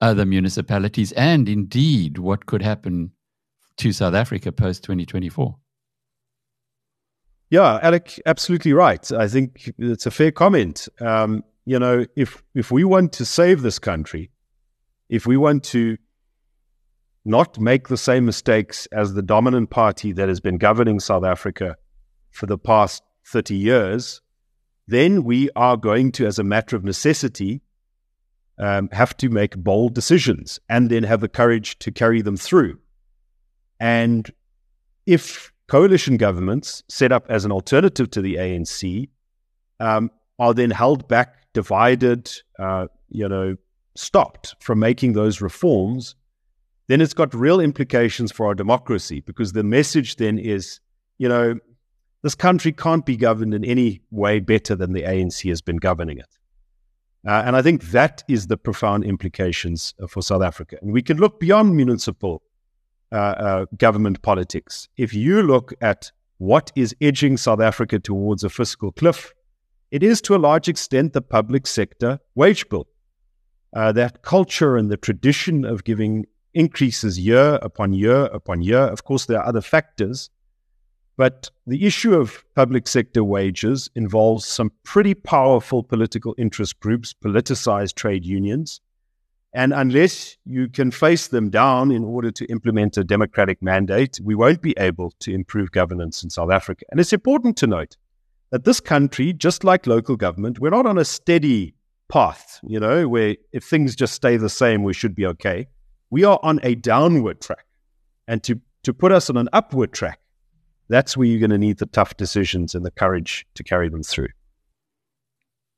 other 0.00 0.24
municipalities, 0.24 1.12
and 1.12 1.48
indeed 1.48 2.18
what 2.18 2.46
could 2.46 2.62
happen 2.62 3.12
to 3.76 3.92
South 3.92 4.14
Africa 4.14 4.50
post 4.50 4.82
2024? 4.84 5.59
Yeah, 7.50 7.80
Alec, 7.82 8.20
absolutely 8.26 8.72
right. 8.72 9.10
I 9.12 9.26
think 9.26 9.72
it's 9.76 10.06
a 10.06 10.10
fair 10.12 10.30
comment. 10.30 10.88
Um, 11.00 11.42
you 11.66 11.78
know, 11.78 12.06
if 12.16 12.42
if 12.54 12.70
we 12.70 12.84
want 12.84 13.12
to 13.14 13.24
save 13.24 13.62
this 13.62 13.78
country, 13.80 14.30
if 15.08 15.26
we 15.26 15.36
want 15.36 15.64
to 15.64 15.98
not 17.24 17.58
make 17.58 17.88
the 17.88 17.96
same 17.96 18.24
mistakes 18.24 18.86
as 18.92 19.14
the 19.14 19.22
dominant 19.22 19.70
party 19.70 20.12
that 20.12 20.28
has 20.28 20.40
been 20.40 20.58
governing 20.58 21.00
South 21.00 21.24
Africa 21.24 21.76
for 22.30 22.46
the 22.46 22.56
past 22.56 23.02
30 23.26 23.56
years, 23.56 24.22
then 24.86 25.24
we 25.24 25.50
are 25.54 25.76
going 25.76 26.12
to, 26.12 26.26
as 26.26 26.38
a 26.38 26.44
matter 26.44 26.76
of 26.76 26.84
necessity, 26.84 27.60
um, 28.58 28.88
have 28.92 29.16
to 29.18 29.28
make 29.28 29.56
bold 29.56 29.94
decisions 29.94 30.60
and 30.68 30.88
then 30.90 31.02
have 31.02 31.20
the 31.20 31.28
courage 31.28 31.78
to 31.80 31.92
carry 31.92 32.22
them 32.22 32.36
through. 32.36 32.78
And 33.78 34.30
if 35.06 35.52
coalition 35.70 36.16
governments 36.16 36.82
set 36.88 37.12
up 37.12 37.24
as 37.28 37.44
an 37.44 37.52
alternative 37.52 38.10
to 38.10 38.20
the 38.20 38.34
ANC 38.34 39.08
um, 39.78 40.10
are 40.40 40.52
then 40.52 40.72
held 40.72 41.06
back, 41.06 41.46
divided, 41.52 42.28
uh, 42.58 42.88
you 43.08 43.28
know, 43.28 43.54
stopped 43.94 44.56
from 44.58 44.80
making 44.80 45.12
those 45.12 45.40
reforms, 45.40 46.16
then 46.88 47.00
it's 47.00 47.14
got 47.14 47.32
real 47.32 47.60
implications 47.60 48.32
for 48.32 48.46
our 48.46 48.54
democracy 48.54 49.20
because 49.20 49.52
the 49.52 49.62
message 49.62 50.16
then 50.16 50.40
is, 50.40 50.80
you 51.18 51.28
know, 51.28 51.54
this 52.24 52.34
country 52.34 52.72
can't 52.72 53.06
be 53.06 53.16
governed 53.16 53.54
in 53.54 53.64
any 53.64 54.00
way 54.10 54.40
better 54.40 54.74
than 54.74 54.92
the 54.92 55.02
ANC 55.02 55.48
has 55.48 55.62
been 55.62 55.76
governing 55.76 56.18
it. 56.18 56.36
Uh, 57.24 57.44
and 57.46 57.54
I 57.54 57.62
think 57.62 57.84
that 57.92 58.24
is 58.26 58.48
the 58.48 58.56
profound 58.56 59.04
implications 59.04 59.94
for 60.08 60.20
South 60.20 60.42
Africa. 60.42 60.78
And 60.82 60.92
we 60.92 61.02
can 61.02 61.18
look 61.18 61.38
beyond 61.38 61.76
municipal 61.76 62.42
uh, 63.12 63.16
uh, 63.16 63.66
government 63.76 64.22
politics. 64.22 64.88
If 64.96 65.14
you 65.14 65.42
look 65.42 65.72
at 65.80 66.12
what 66.38 66.72
is 66.74 66.94
edging 67.00 67.36
South 67.36 67.60
Africa 67.60 67.98
towards 67.98 68.44
a 68.44 68.50
fiscal 68.50 68.92
cliff, 68.92 69.32
it 69.90 70.02
is 70.02 70.20
to 70.22 70.36
a 70.36 70.38
large 70.38 70.68
extent 70.68 71.12
the 71.12 71.22
public 71.22 71.66
sector 71.66 72.20
wage 72.34 72.68
bill. 72.68 72.86
Uh, 73.72 73.92
that 73.92 74.22
culture 74.22 74.76
and 74.76 74.90
the 74.90 74.96
tradition 74.96 75.64
of 75.64 75.84
giving 75.84 76.26
increases 76.54 77.18
year 77.18 77.58
upon 77.62 77.92
year 77.92 78.24
upon 78.26 78.62
year. 78.62 78.80
Of 78.80 79.04
course, 79.04 79.26
there 79.26 79.38
are 79.38 79.46
other 79.46 79.60
factors, 79.60 80.30
but 81.16 81.50
the 81.66 81.84
issue 81.84 82.14
of 82.14 82.44
public 82.54 82.88
sector 82.88 83.22
wages 83.22 83.90
involves 83.94 84.46
some 84.46 84.72
pretty 84.84 85.14
powerful 85.14 85.82
political 85.82 86.34
interest 86.38 86.80
groups, 86.80 87.12
politicized 87.12 87.94
trade 87.94 88.24
unions, 88.24 88.80
and 89.52 89.72
unless 89.72 90.36
you 90.44 90.68
can 90.68 90.90
face 90.90 91.28
them 91.28 91.50
down 91.50 91.90
in 91.90 92.04
order 92.04 92.30
to 92.30 92.44
implement 92.46 92.96
a 92.96 93.04
democratic 93.04 93.60
mandate, 93.60 94.20
we 94.22 94.34
won't 94.34 94.62
be 94.62 94.74
able 94.78 95.12
to 95.20 95.32
improve 95.32 95.72
governance 95.72 96.22
in 96.22 96.30
South 96.30 96.50
Africa. 96.50 96.84
And 96.90 97.00
it's 97.00 97.12
important 97.12 97.56
to 97.58 97.66
note 97.66 97.96
that 98.50 98.64
this 98.64 98.80
country, 98.80 99.32
just 99.32 99.64
like 99.64 99.86
local 99.86 100.16
government, 100.16 100.60
we're 100.60 100.70
not 100.70 100.86
on 100.86 100.98
a 100.98 101.04
steady 101.04 101.74
path, 102.08 102.60
you 102.62 102.78
know, 102.78 103.08
where 103.08 103.36
if 103.52 103.64
things 103.64 103.96
just 103.96 104.14
stay 104.14 104.36
the 104.36 104.48
same, 104.48 104.84
we 104.84 104.94
should 104.94 105.14
be 105.14 105.26
okay. 105.26 105.66
We 106.10 106.24
are 106.24 106.38
on 106.42 106.60
a 106.62 106.76
downward 106.76 107.40
track. 107.40 107.66
And 108.28 108.42
to, 108.44 108.60
to 108.84 108.94
put 108.94 109.10
us 109.10 109.30
on 109.30 109.36
an 109.36 109.48
upward 109.52 109.92
track, 109.92 110.20
that's 110.88 111.16
where 111.16 111.26
you're 111.26 111.40
going 111.40 111.50
to 111.50 111.58
need 111.58 111.78
the 111.78 111.86
tough 111.86 112.16
decisions 112.16 112.74
and 112.74 112.84
the 112.84 112.90
courage 112.90 113.46
to 113.54 113.64
carry 113.64 113.88
them 113.88 114.02
through. 114.02 114.28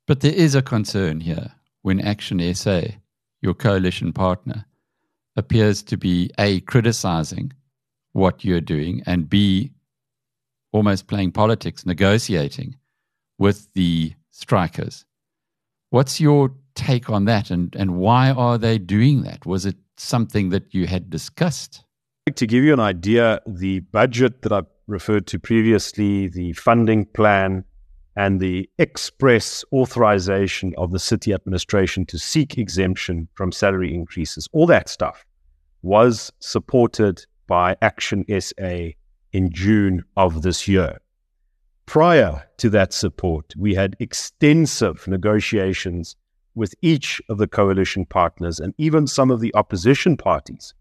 But 0.07 0.21
there 0.21 0.33
is 0.33 0.55
a 0.55 0.63
concern 0.63 1.21
here 1.21 1.53
when 1.83 2.01
Action 2.01 2.55
SA, 2.55 2.83
your 3.43 3.55
coalition 3.55 4.13
partner, 4.13 4.65
appears 5.37 5.83
to 5.83 5.97
be 5.97 6.31
A, 6.39 6.61
criticizing 6.61 7.53
what 8.13 8.45
you're 8.45 8.61
doing, 8.61 9.03
and 9.07 9.29
B, 9.29 9.73
almost 10.73 11.07
playing 11.07 11.33
politics, 11.33 11.85
negotiating 11.85 12.77
with 13.39 13.73
the 13.75 14.15
strikers. 14.31 15.05
What's 15.91 16.21
your 16.21 16.55
take 16.75 17.11
on 17.11 17.25
that, 17.27 17.51
and, 17.51 17.75
and 17.77 17.97
why 17.97 18.31
are 18.31 18.57
they 18.57 18.79
doing 18.79 19.23
that? 19.23 19.45
Was 19.45 19.67
it 19.67 19.77
something 19.97 20.51
that 20.51 20.73
you 20.73 20.87
had 20.87 21.11
discussed? 21.11 21.85
To 22.35 22.47
give 22.47 22.65
you 22.65 22.73
an 22.73 22.81
idea, 22.81 23.41
the 23.47 23.81
budget 23.81 24.43
that 24.43 24.53
I 24.53 24.63
referred 24.87 25.27
to 25.29 25.39
previously, 25.39 26.29
the 26.29 26.53
funding 26.53 27.07
plan, 27.07 27.65
and 28.17 28.41
the 28.41 28.69
express 28.79 29.65
authorization 29.73 30.75
of 30.77 30.93
the 30.93 30.99
city 30.99 31.33
administration 31.33 32.05
to 32.07 32.19
seek 32.19 32.59
exemption 32.59 33.29
from 33.35 33.53
salary 33.53 33.95
increases, 33.95 34.49
all 34.53 34.67
that 34.67 34.89
stuff 34.89 35.25
was 35.83 36.33
supported 36.41 37.25
by 37.47 37.77
Action 37.83 38.25
SA 38.41 38.91
in 39.33 39.51
June 39.51 40.05
of 40.17 40.43
this 40.43 40.69
year. 40.69 41.01
Prior 41.87 42.49
to 42.59 42.71
that 42.71 42.93
support, 42.93 43.53
we 43.57 43.75
had 43.75 43.97
extensive 43.99 45.07
negotiations 45.09 46.17
with 46.55 46.75
each 46.83 47.21
of 47.29 47.39
the 47.39 47.49
coalition 47.49 48.07
partners 48.07 48.61
and 48.61 48.75
even 48.79 49.07
some 49.07 49.31
of 49.31 49.41
the 49.41 49.55
opposition 49.55 50.17
parties. 50.17 50.75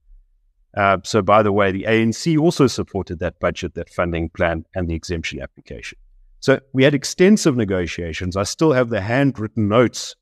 Uh, 0.77 0.97
so, 1.03 1.21
by 1.21 1.43
the 1.43 1.51
way, 1.51 1.71
the 1.71 1.85
ANC 1.88 2.38
also 2.39 2.67
supported 2.67 3.19
that 3.19 3.39
budget, 3.39 3.73
that 3.73 3.89
funding 3.89 4.29
plan, 4.29 4.65
and 4.75 4.88
the 4.88 4.93
exemption 4.93 5.41
application. 5.41 5.97
So, 6.41 6.60
we 6.74 6.83
had 6.83 6.93
extensive 6.93 7.55
negotiations. 7.55 8.36
I 8.36 8.43
still 8.43 8.74
have 8.74 8.89
the 8.89 9.01
handwritten 9.01 9.67
notes 9.67 10.15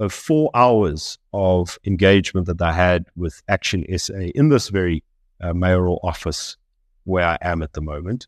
of 0.00 0.12
four 0.12 0.50
hours 0.54 1.18
of 1.32 1.78
engagement 1.84 2.46
that 2.46 2.60
I 2.62 2.72
had 2.72 3.06
with 3.16 3.42
Action 3.48 3.84
SA 3.98 4.14
in 4.34 4.48
this 4.48 4.68
very 4.68 5.04
uh, 5.40 5.52
mayoral 5.52 6.00
office 6.02 6.56
where 7.04 7.26
I 7.26 7.38
am 7.40 7.62
at 7.62 7.72
the 7.72 7.80
moment. 7.80 8.26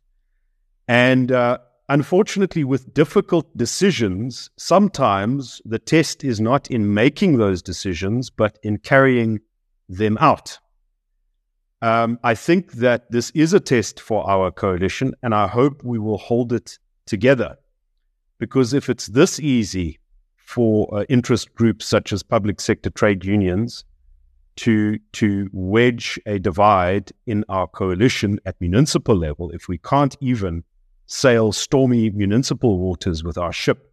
And 0.88 1.30
uh, 1.32 1.58
unfortunately, 1.88 2.64
with 2.64 2.92
difficult 2.92 3.56
decisions, 3.56 4.50
sometimes 4.56 5.62
the 5.64 5.78
test 5.78 6.24
is 6.24 6.40
not 6.40 6.70
in 6.70 6.92
making 6.92 7.38
those 7.38 7.62
decisions, 7.62 8.30
but 8.30 8.58
in 8.62 8.78
carrying 8.78 9.40
them 9.88 10.18
out. 10.20 10.58
Um, 11.82 12.18
I 12.22 12.34
think 12.34 12.72
that 12.72 13.10
this 13.10 13.30
is 13.30 13.54
a 13.54 13.60
test 13.60 14.00
for 14.00 14.28
our 14.28 14.50
coalition, 14.50 15.14
and 15.22 15.34
I 15.34 15.46
hope 15.46 15.82
we 15.82 15.98
will 15.98 16.18
hold 16.18 16.52
it 16.52 16.78
together. 17.10 17.56
Because 18.38 18.72
if 18.72 18.88
it's 18.88 19.08
this 19.08 19.38
easy 19.40 19.98
for 20.36 20.88
uh, 20.96 21.04
interest 21.08 21.54
groups 21.54 21.84
such 21.84 22.12
as 22.12 22.22
public 22.22 22.60
sector 22.60 22.88
trade 22.88 23.24
unions 23.24 23.84
to 24.56 24.98
to 25.12 25.48
wedge 25.52 26.18
a 26.26 26.38
divide 26.38 27.12
in 27.26 27.44
our 27.48 27.66
coalition 27.66 28.38
at 28.46 28.60
municipal 28.60 29.16
level, 29.16 29.50
if 29.50 29.68
we 29.68 29.78
can't 29.78 30.16
even 30.20 30.64
sail 31.06 31.52
stormy 31.52 32.10
municipal 32.10 32.78
waters 32.78 33.22
with 33.24 33.36
our 33.36 33.52
ship, 33.52 33.92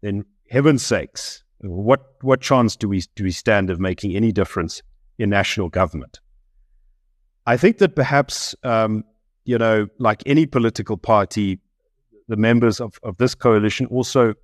then 0.00 0.24
heaven's 0.50 0.84
sakes, 0.84 1.44
what 1.58 2.02
what 2.22 2.40
chance 2.40 2.76
do 2.76 2.88
we 2.88 3.02
do 3.14 3.24
we 3.24 3.30
stand 3.30 3.70
of 3.70 3.78
making 3.78 4.16
any 4.16 4.32
difference 4.32 4.82
in 5.18 5.30
national 5.30 5.68
government? 5.68 6.20
I 7.46 7.56
think 7.56 7.78
that 7.78 7.94
perhaps 7.94 8.54
um, 8.62 9.04
you 9.44 9.58
know, 9.58 9.86
like 9.98 10.22
any 10.26 10.46
political 10.46 10.96
party, 10.96 11.60
the 12.28 12.36
members 12.36 12.80
of, 12.80 12.98
of 13.02 13.16
this 13.18 13.34
coalition 13.34 13.86
also 13.86 14.34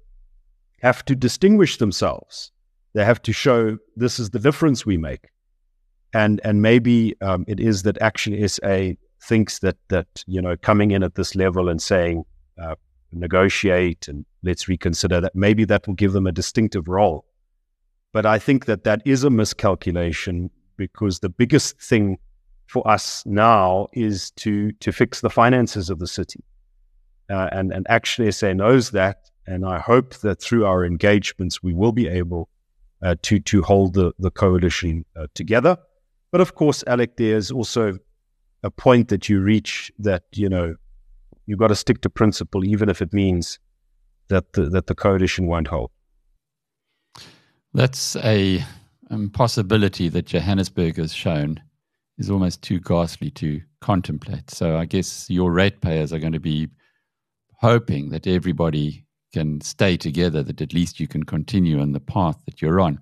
have 0.82 1.04
to 1.06 1.14
distinguish 1.14 1.76
themselves. 1.78 2.52
They 2.94 3.04
have 3.04 3.22
to 3.22 3.32
show 3.32 3.78
this 3.96 4.18
is 4.18 4.30
the 4.30 4.38
difference 4.38 4.84
we 4.84 4.96
make. 4.96 5.28
And 6.12 6.40
and 6.42 6.60
maybe 6.60 7.14
um, 7.20 7.44
it 7.46 7.60
is 7.60 7.84
that 7.84 8.00
Action 8.02 8.48
SA 8.48 8.92
thinks 9.22 9.60
that 9.60 9.76
that 9.88 10.24
you 10.26 10.42
know 10.42 10.56
coming 10.56 10.90
in 10.90 11.02
at 11.04 11.14
this 11.14 11.36
level 11.36 11.68
and 11.68 11.80
saying 11.80 12.24
uh, 12.60 12.74
negotiate 13.12 14.08
and 14.08 14.24
let's 14.42 14.68
reconsider 14.68 15.20
that 15.20 15.34
maybe 15.34 15.64
that 15.64 15.86
will 15.86 15.94
give 15.94 16.12
them 16.12 16.26
a 16.26 16.32
distinctive 16.32 16.88
role. 16.88 17.24
But 18.12 18.26
I 18.26 18.38
think 18.38 18.64
that 18.64 18.82
that 18.84 19.02
is 19.04 19.22
a 19.22 19.30
miscalculation 19.30 20.50
because 20.76 21.20
the 21.20 21.28
biggest 21.28 21.80
thing 21.80 22.18
for 22.66 22.86
us 22.88 23.24
now 23.24 23.86
is 23.92 24.32
to 24.32 24.72
to 24.72 24.90
fix 24.90 25.20
the 25.20 25.30
finances 25.30 25.90
of 25.90 26.00
the 26.00 26.08
city. 26.08 26.42
Uh, 27.30 27.48
and 27.52 27.72
and 27.72 27.86
Action 27.88 28.30
SA 28.32 28.52
knows 28.52 28.90
that, 28.90 29.30
and 29.46 29.64
I 29.64 29.78
hope 29.78 30.16
that 30.16 30.42
through 30.42 30.66
our 30.66 30.84
engagements, 30.84 31.62
we 31.62 31.72
will 31.72 31.92
be 31.92 32.08
able 32.08 32.48
uh, 33.02 33.14
to, 33.22 33.40
to 33.40 33.62
hold 33.62 33.94
the, 33.94 34.12
the 34.18 34.30
coalition 34.30 35.04
uh, 35.16 35.26
together. 35.34 35.76
But 36.32 36.40
of 36.40 36.54
course, 36.54 36.84
Alec, 36.86 37.16
there's 37.16 37.50
also 37.50 37.98
a 38.62 38.70
point 38.70 39.08
that 39.08 39.28
you 39.28 39.40
reach 39.40 39.90
that, 39.98 40.24
you 40.32 40.48
know, 40.48 40.74
you've 41.46 41.58
got 41.58 41.68
to 41.68 41.76
stick 41.76 42.02
to 42.02 42.10
principle, 42.10 42.64
even 42.64 42.88
if 42.88 43.00
it 43.02 43.12
means 43.12 43.58
that 44.28 44.52
the, 44.52 44.68
that 44.70 44.86
the 44.86 44.94
coalition 44.94 45.46
won't 45.46 45.68
hold. 45.68 45.90
That's 47.72 48.16
a 48.16 48.62
impossibility 49.10 50.08
that 50.08 50.26
Johannesburg 50.26 50.96
has 50.96 51.12
shown 51.12 51.60
is 52.18 52.30
almost 52.30 52.62
too 52.62 52.78
ghastly 52.80 53.30
to 53.30 53.60
contemplate. 53.80 54.50
So 54.50 54.76
I 54.76 54.84
guess 54.84 55.28
your 55.30 55.52
ratepayers 55.52 56.12
are 56.12 56.18
going 56.18 56.32
to 56.32 56.40
be 56.40 56.68
hoping 57.60 58.10
that 58.10 58.26
everybody 58.26 59.04
can 59.32 59.60
stay 59.60 59.96
together, 59.96 60.42
that 60.42 60.60
at 60.60 60.72
least 60.72 60.98
you 60.98 61.06
can 61.06 61.22
continue 61.22 61.80
on 61.80 61.92
the 61.92 62.00
path 62.00 62.38
that 62.46 62.60
you're 62.60 62.80
on. 62.80 62.98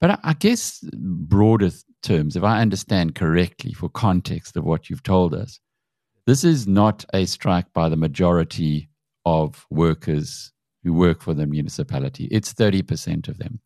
But 0.00 0.10
I, 0.10 0.18
I 0.24 0.32
guess, 0.34 0.80
broader 0.92 1.70
terms, 2.02 2.36
if 2.36 2.42
I 2.42 2.60
understand 2.60 3.14
correctly, 3.14 3.72
for 3.72 3.88
context 3.88 4.56
of 4.56 4.64
what 4.64 4.90
you've 4.90 5.02
told 5.02 5.34
us, 5.34 5.60
this 6.26 6.44
is 6.44 6.68
not 6.68 7.04
a 7.14 7.24
strike 7.24 7.72
by 7.72 7.88
the 7.88 7.96
majority 7.96 8.88
of 9.24 9.66
workers 9.70 10.52
who 10.84 10.92
work 10.92 11.22
for 11.22 11.34
the 11.34 11.46
municipality. 11.46 12.28
It's 12.30 12.52
30% 12.52 13.28
of 13.28 13.38
them. 13.38 13.60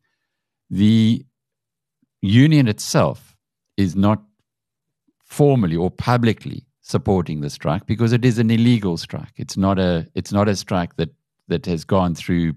The 0.69 1.25
union 2.21 2.67
itself 2.67 3.35
is 3.75 3.95
not 3.95 4.21
formally 5.23 5.75
or 5.75 5.91
publicly 5.91 6.66
supporting 6.87 7.41
the 7.41 7.49
strike 7.49 7.85
because 7.85 8.13
it 8.13 8.23
is 8.23 8.39
an 8.39 8.49
illegal 8.49 8.95
strike. 8.95 9.33
It's 9.35 9.57
not 9.57 9.77
a 9.77 10.07
it's 10.15 10.31
not 10.31 10.47
a 10.47 10.55
strike 10.55 10.95
that 10.95 11.13
that 11.49 11.65
has 11.65 11.83
gone 11.83 12.15
through 12.15 12.53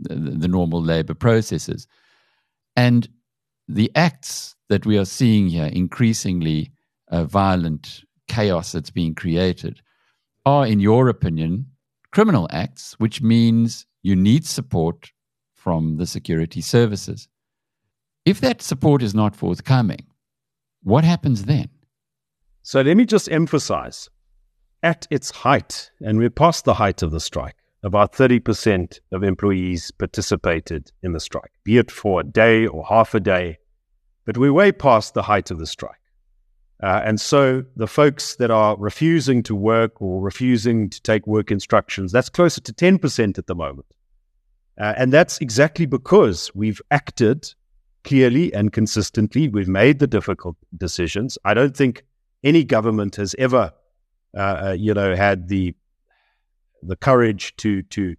the, 0.00 0.14
the 0.14 0.48
normal 0.48 0.82
labor 0.82 1.14
processes. 1.14 1.86
And 2.76 3.08
the 3.68 3.90
acts 3.94 4.56
that 4.68 4.84
we 4.84 4.98
are 4.98 5.04
seeing 5.04 5.48
here, 5.48 5.66
increasingly 5.66 6.72
uh, 7.10 7.24
violent 7.24 8.04
chaos 8.26 8.72
that's 8.72 8.90
being 8.90 9.14
created, 9.14 9.80
are, 10.44 10.66
in 10.66 10.80
your 10.80 11.08
opinion, 11.08 11.66
criminal 12.10 12.48
acts, 12.50 12.94
which 12.98 13.22
means 13.22 13.86
you 14.02 14.16
need 14.16 14.46
support 14.46 15.12
from 15.54 15.96
the 15.96 16.06
security 16.06 16.60
services. 16.60 17.28
If 18.24 18.40
that 18.40 18.62
support 18.62 19.02
is 19.02 19.14
not 19.14 19.36
forthcoming, 19.36 20.06
what 20.82 21.04
happens 21.04 21.44
then? 21.44 21.68
So 22.68 22.82
let 22.82 22.98
me 22.98 23.06
just 23.06 23.32
emphasize 23.32 24.10
at 24.82 25.06
its 25.10 25.30
height, 25.30 25.90
and 26.02 26.18
we're 26.18 26.28
past 26.28 26.66
the 26.66 26.74
height 26.74 27.02
of 27.02 27.12
the 27.12 27.18
strike, 27.18 27.56
about 27.82 28.12
30% 28.12 29.00
of 29.10 29.22
employees 29.22 29.90
participated 29.90 30.92
in 31.02 31.12
the 31.12 31.18
strike, 31.18 31.52
be 31.64 31.78
it 31.78 31.90
for 31.90 32.20
a 32.20 32.24
day 32.24 32.66
or 32.66 32.84
half 32.84 33.14
a 33.14 33.20
day. 33.20 33.56
But 34.26 34.36
we're 34.36 34.52
way 34.52 34.70
past 34.70 35.14
the 35.14 35.22
height 35.22 35.50
of 35.50 35.58
the 35.58 35.66
strike. 35.66 35.96
Uh, 36.82 37.00
and 37.02 37.18
so 37.18 37.64
the 37.74 37.86
folks 37.86 38.36
that 38.36 38.50
are 38.50 38.76
refusing 38.76 39.42
to 39.44 39.54
work 39.54 40.02
or 40.02 40.20
refusing 40.20 40.90
to 40.90 41.00
take 41.00 41.26
work 41.26 41.50
instructions, 41.50 42.12
that's 42.12 42.28
closer 42.28 42.60
to 42.60 42.74
10% 42.74 43.38
at 43.38 43.46
the 43.46 43.54
moment. 43.54 43.86
Uh, 44.78 44.92
and 44.94 45.10
that's 45.10 45.40
exactly 45.40 45.86
because 45.86 46.54
we've 46.54 46.82
acted 46.90 47.50
clearly 48.04 48.52
and 48.52 48.74
consistently. 48.74 49.48
We've 49.48 49.68
made 49.68 50.00
the 50.00 50.06
difficult 50.06 50.56
decisions. 50.76 51.38
I 51.46 51.54
don't 51.54 51.74
think 51.74 52.04
any 52.44 52.64
government 52.64 53.16
has 53.16 53.34
ever, 53.38 53.72
uh, 54.36 54.40
uh 54.68 54.76
you 54.78 54.94
know, 54.94 55.14
had 55.14 55.48
the 55.48 55.74
the 56.82 56.96
courage 56.96 57.56
to 57.56 57.82
to 57.82 58.14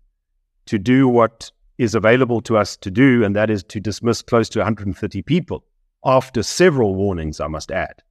to 0.65 0.77
do 0.77 1.07
what 1.07 1.51
is 1.77 1.95
available 1.95 2.41
to 2.41 2.57
us 2.57 2.75
to 2.77 2.91
do, 2.91 3.23
and 3.23 3.35
that 3.35 3.49
is 3.49 3.63
to 3.63 3.79
dismiss 3.79 4.21
close 4.21 4.49
to 4.49 4.59
130 4.59 5.21
people 5.21 5.63
after 6.05 6.43
several 6.43 6.95
warnings, 6.95 7.39
I 7.39 7.47
must 7.47 7.71
add. 7.71 8.03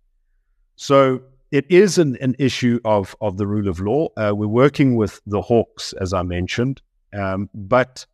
So 0.77 1.21
it 1.51 1.67
is 1.71 1.99
an, 1.99 2.17
an 2.21 2.37
issue 2.39 2.81
of, 2.85 3.17
of 3.21 3.37
the 3.37 3.47
rule 3.47 3.69
of 3.69 3.81
law. 3.81 4.09
Uh, 4.17 4.33
we're 4.35 4.47
working 4.47 4.97
with 4.97 5.21
the 5.27 5.41
Hawks, 5.41 5.93
as 5.95 6.13
I 6.13 6.23
mentioned, 6.23 6.83
um, 7.13 7.49
but 7.55 8.07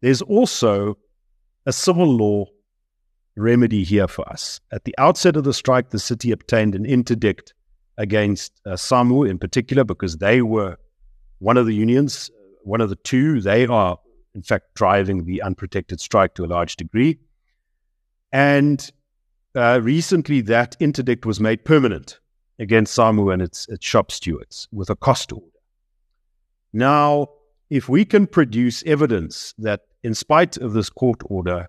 there's 0.00 0.22
also 0.22 0.96
a 1.66 1.72
civil 1.72 2.06
law 2.06 2.46
remedy 3.36 3.84
here 3.84 4.08
for 4.08 4.28
us. 4.28 4.60
At 4.72 4.84
the 4.84 4.94
outset 4.98 5.36
of 5.36 5.44
the 5.44 5.54
strike, 5.54 5.90
the 5.90 5.98
city 5.98 6.32
obtained 6.32 6.74
an 6.74 6.84
interdict 6.84 7.54
against 7.96 8.60
uh, 8.66 8.70
SAMWU 8.70 9.28
in 9.28 9.38
particular 9.38 9.84
because 9.84 10.18
they 10.18 10.42
were 10.42 10.76
one 11.38 11.56
of 11.56 11.66
the 11.66 11.74
unions, 11.74 12.30
one 12.62 12.80
of 12.80 12.88
the 12.88 12.96
two, 12.96 13.40
they 13.40 13.66
are 13.66 13.98
in 14.34 14.42
fact 14.42 14.74
driving 14.74 15.24
the 15.24 15.42
unprotected 15.42 16.00
strike 16.00 16.34
to 16.34 16.44
a 16.44 16.46
large 16.46 16.76
degree. 16.76 17.18
And 18.32 18.90
uh, 19.54 19.80
recently, 19.82 20.40
that 20.42 20.76
interdict 20.78 21.26
was 21.26 21.40
made 21.40 21.64
permanent 21.64 22.20
against 22.58 22.96
SAMWU 22.96 23.32
and 23.32 23.42
its, 23.42 23.68
its 23.68 23.84
shop 23.84 24.12
stewards 24.12 24.68
with 24.70 24.90
a 24.90 24.96
cost 24.96 25.32
order. 25.32 25.46
Now, 26.72 27.28
if 27.68 27.88
we 27.88 28.04
can 28.04 28.26
produce 28.26 28.82
evidence 28.84 29.54
that, 29.58 29.80
in 30.02 30.14
spite 30.14 30.56
of 30.56 30.72
this 30.72 30.88
court 30.88 31.20
order, 31.24 31.68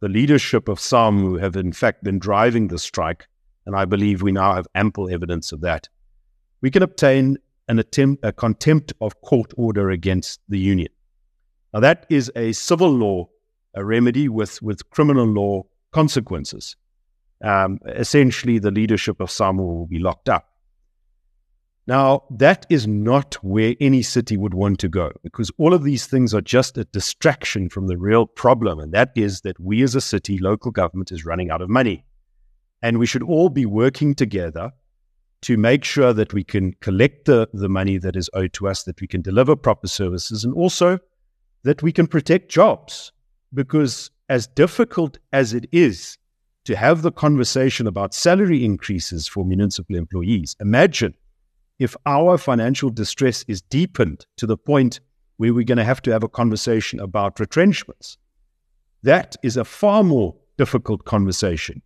the 0.00 0.08
leadership 0.08 0.68
of 0.68 0.78
SAMWU 0.78 1.40
have 1.40 1.56
in 1.56 1.72
fact 1.72 2.04
been 2.04 2.18
driving 2.18 2.68
the 2.68 2.78
strike, 2.78 3.28
and 3.66 3.74
I 3.76 3.84
believe 3.84 4.22
we 4.22 4.32
now 4.32 4.54
have 4.54 4.66
ample 4.74 5.10
evidence 5.10 5.52
of 5.52 5.60
that, 5.62 5.88
we 6.60 6.70
can 6.70 6.82
obtain 6.82 7.36
an 7.68 7.78
attempt, 7.78 8.24
a 8.24 8.32
contempt 8.32 8.92
of 9.00 9.20
court 9.20 9.52
order 9.56 9.90
against 9.90 10.40
the 10.48 10.58
union. 10.58 10.88
Now, 11.74 11.80
that 11.80 12.06
is 12.08 12.32
a 12.34 12.52
civil 12.52 12.90
law 12.90 13.28
a 13.74 13.84
remedy 13.84 14.28
with, 14.28 14.60
with 14.62 14.88
criminal 14.90 15.26
law 15.26 15.62
consequences. 15.92 16.76
Um, 17.44 17.78
essentially, 17.86 18.58
the 18.58 18.70
leadership 18.70 19.20
of 19.20 19.28
SAMWU 19.28 19.58
will 19.58 19.86
be 19.86 20.00
locked 20.00 20.28
up. 20.28 20.47
Now, 21.88 22.24
that 22.28 22.66
is 22.68 22.86
not 22.86 23.36
where 23.42 23.74
any 23.80 24.02
city 24.02 24.36
would 24.36 24.52
want 24.52 24.78
to 24.80 24.90
go 24.90 25.10
because 25.22 25.50
all 25.56 25.72
of 25.72 25.84
these 25.84 26.04
things 26.04 26.34
are 26.34 26.42
just 26.42 26.76
a 26.76 26.84
distraction 26.84 27.70
from 27.70 27.86
the 27.86 27.96
real 27.96 28.26
problem. 28.26 28.78
And 28.78 28.92
that 28.92 29.10
is 29.16 29.40
that 29.40 29.58
we 29.58 29.82
as 29.82 29.94
a 29.94 30.02
city, 30.02 30.36
local 30.36 30.70
government 30.70 31.10
is 31.10 31.24
running 31.24 31.50
out 31.50 31.62
of 31.62 31.70
money. 31.70 32.04
And 32.82 32.98
we 32.98 33.06
should 33.06 33.22
all 33.22 33.48
be 33.48 33.64
working 33.64 34.14
together 34.14 34.70
to 35.40 35.56
make 35.56 35.82
sure 35.82 36.12
that 36.12 36.34
we 36.34 36.44
can 36.44 36.74
collect 36.82 37.24
the, 37.24 37.48
the 37.54 37.70
money 37.70 37.96
that 37.96 38.16
is 38.16 38.28
owed 38.34 38.52
to 38.52 38.68
us, 38.68 38.82
that 38.82 39.00
we 39.00 39.06
can 39.06 39.22
deliver 39.22 39.56
proper 39.56 39.88
services, 39.88 40.44
and 40.44 40.52
also 40.52 40.98
that 41.62 41.82
we 41.82 41.90
can 41.90 42.06
protect 42.06 42.50
jobs. 42.50 43.12
Because 43.54 44.10
as 44.28 44.46
difficult 44.46 45.16
as 45.32 45.54
it 45.54 45.66
is 45.72 46.18
to 46.66 46.76
have 46.76 47.00
the 47.00 47.12
conversation 47.12 47.86
about 47.86 48.12
salary 48.12 48.62
increases 48.62 49.26
for 49.26 49.42
municipal 49.42 49.96
employees, 49.96 50.54
imagine 50.60 51.14
if 51.78 51.96
our 52.06 52.38
financial 52.38 52.90
distress 52.90 53.44
is 53.48 53.62
deepened 53.62 54.26
to 54.36 54.46
the 54.46 54.56
point 54.56 55.00
where 55.36 55.54
we're 55.54 55.64
going 55.64 55.78
to 55.78 55.84
have 55.84 56.02
to 56.02 56.12
have 56.12 56.22
a 56.22 56.28
conversation 56.28 57.00
about 57.00 57.40
retrenchments. 57.40 58.18
That 59.02 59.36
is 59.42 59.56
a 59.56 59.64
far 59.64 60.02
more 60.02 60.34
difficult 60.56 61.04
conversation 61.04 61.82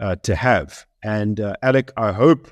uh, 0.00 0.16
to 0.24 0.34
have. 0.34 0.84
And 1.02 1.40
uh, 1.40 1.54
Alec, 1.62 1.92
I 1.96 2.12
hope 2.12 2.50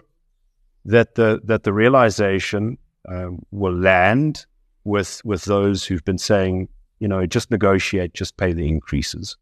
that 0.85 1.17
the 1.17 1.41
that 1.45 1.65
the 1.65 1.73
realization 1.73 2.79
um, 3.09 3.45
will 3.51 3.75
land 3.75 4.47
with 4.85 5.21
with 5.25 5.45
those 5.45 5.85
who've 5.85 6.05
been 6.05 6.19
saying, 6.19 6.69
you 7.01 7.09
know, 7.09 7.27
just 7.27 7.51
negotiate, 7.51 8.15
just 8.15 8.37
pay 8.37 8.53
the 8.53 8.69
increases. 8.69 9.37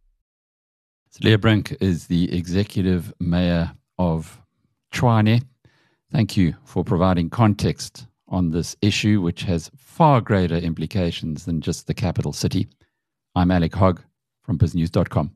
Cilliers 1.11 1.39
Brink 1.39 1.77
is 1.81 2.07
the 2.07 2.35
executive 2.35 3.13
mayor 3.21 3.73
of 3.99 4.41
Tshwane. 4.93 5.43
Thank 6.15 6.37
you 6.37 6.55
for 6.65 6.85
providing 6.85 7.29
context 7.29 8.07
on 8.29 8.51
this 8.51 8.77
issue, 8.81 9.21
which 9.21 9.43
has 9.43 9.69
far 9.77 10.21
greater 10.21 10.55
implications 10.55 11.45
than 11.45 11.61
just 11.61 11.89
the 11.89 11.95
capital 11.95 12.33
city. 12.33 12.69
I'm 13.35 13.51
Alec 13.51 13.75
Hogg 13.75 14.01
from 14.45 14.57
biznews.com. 14.57 15.33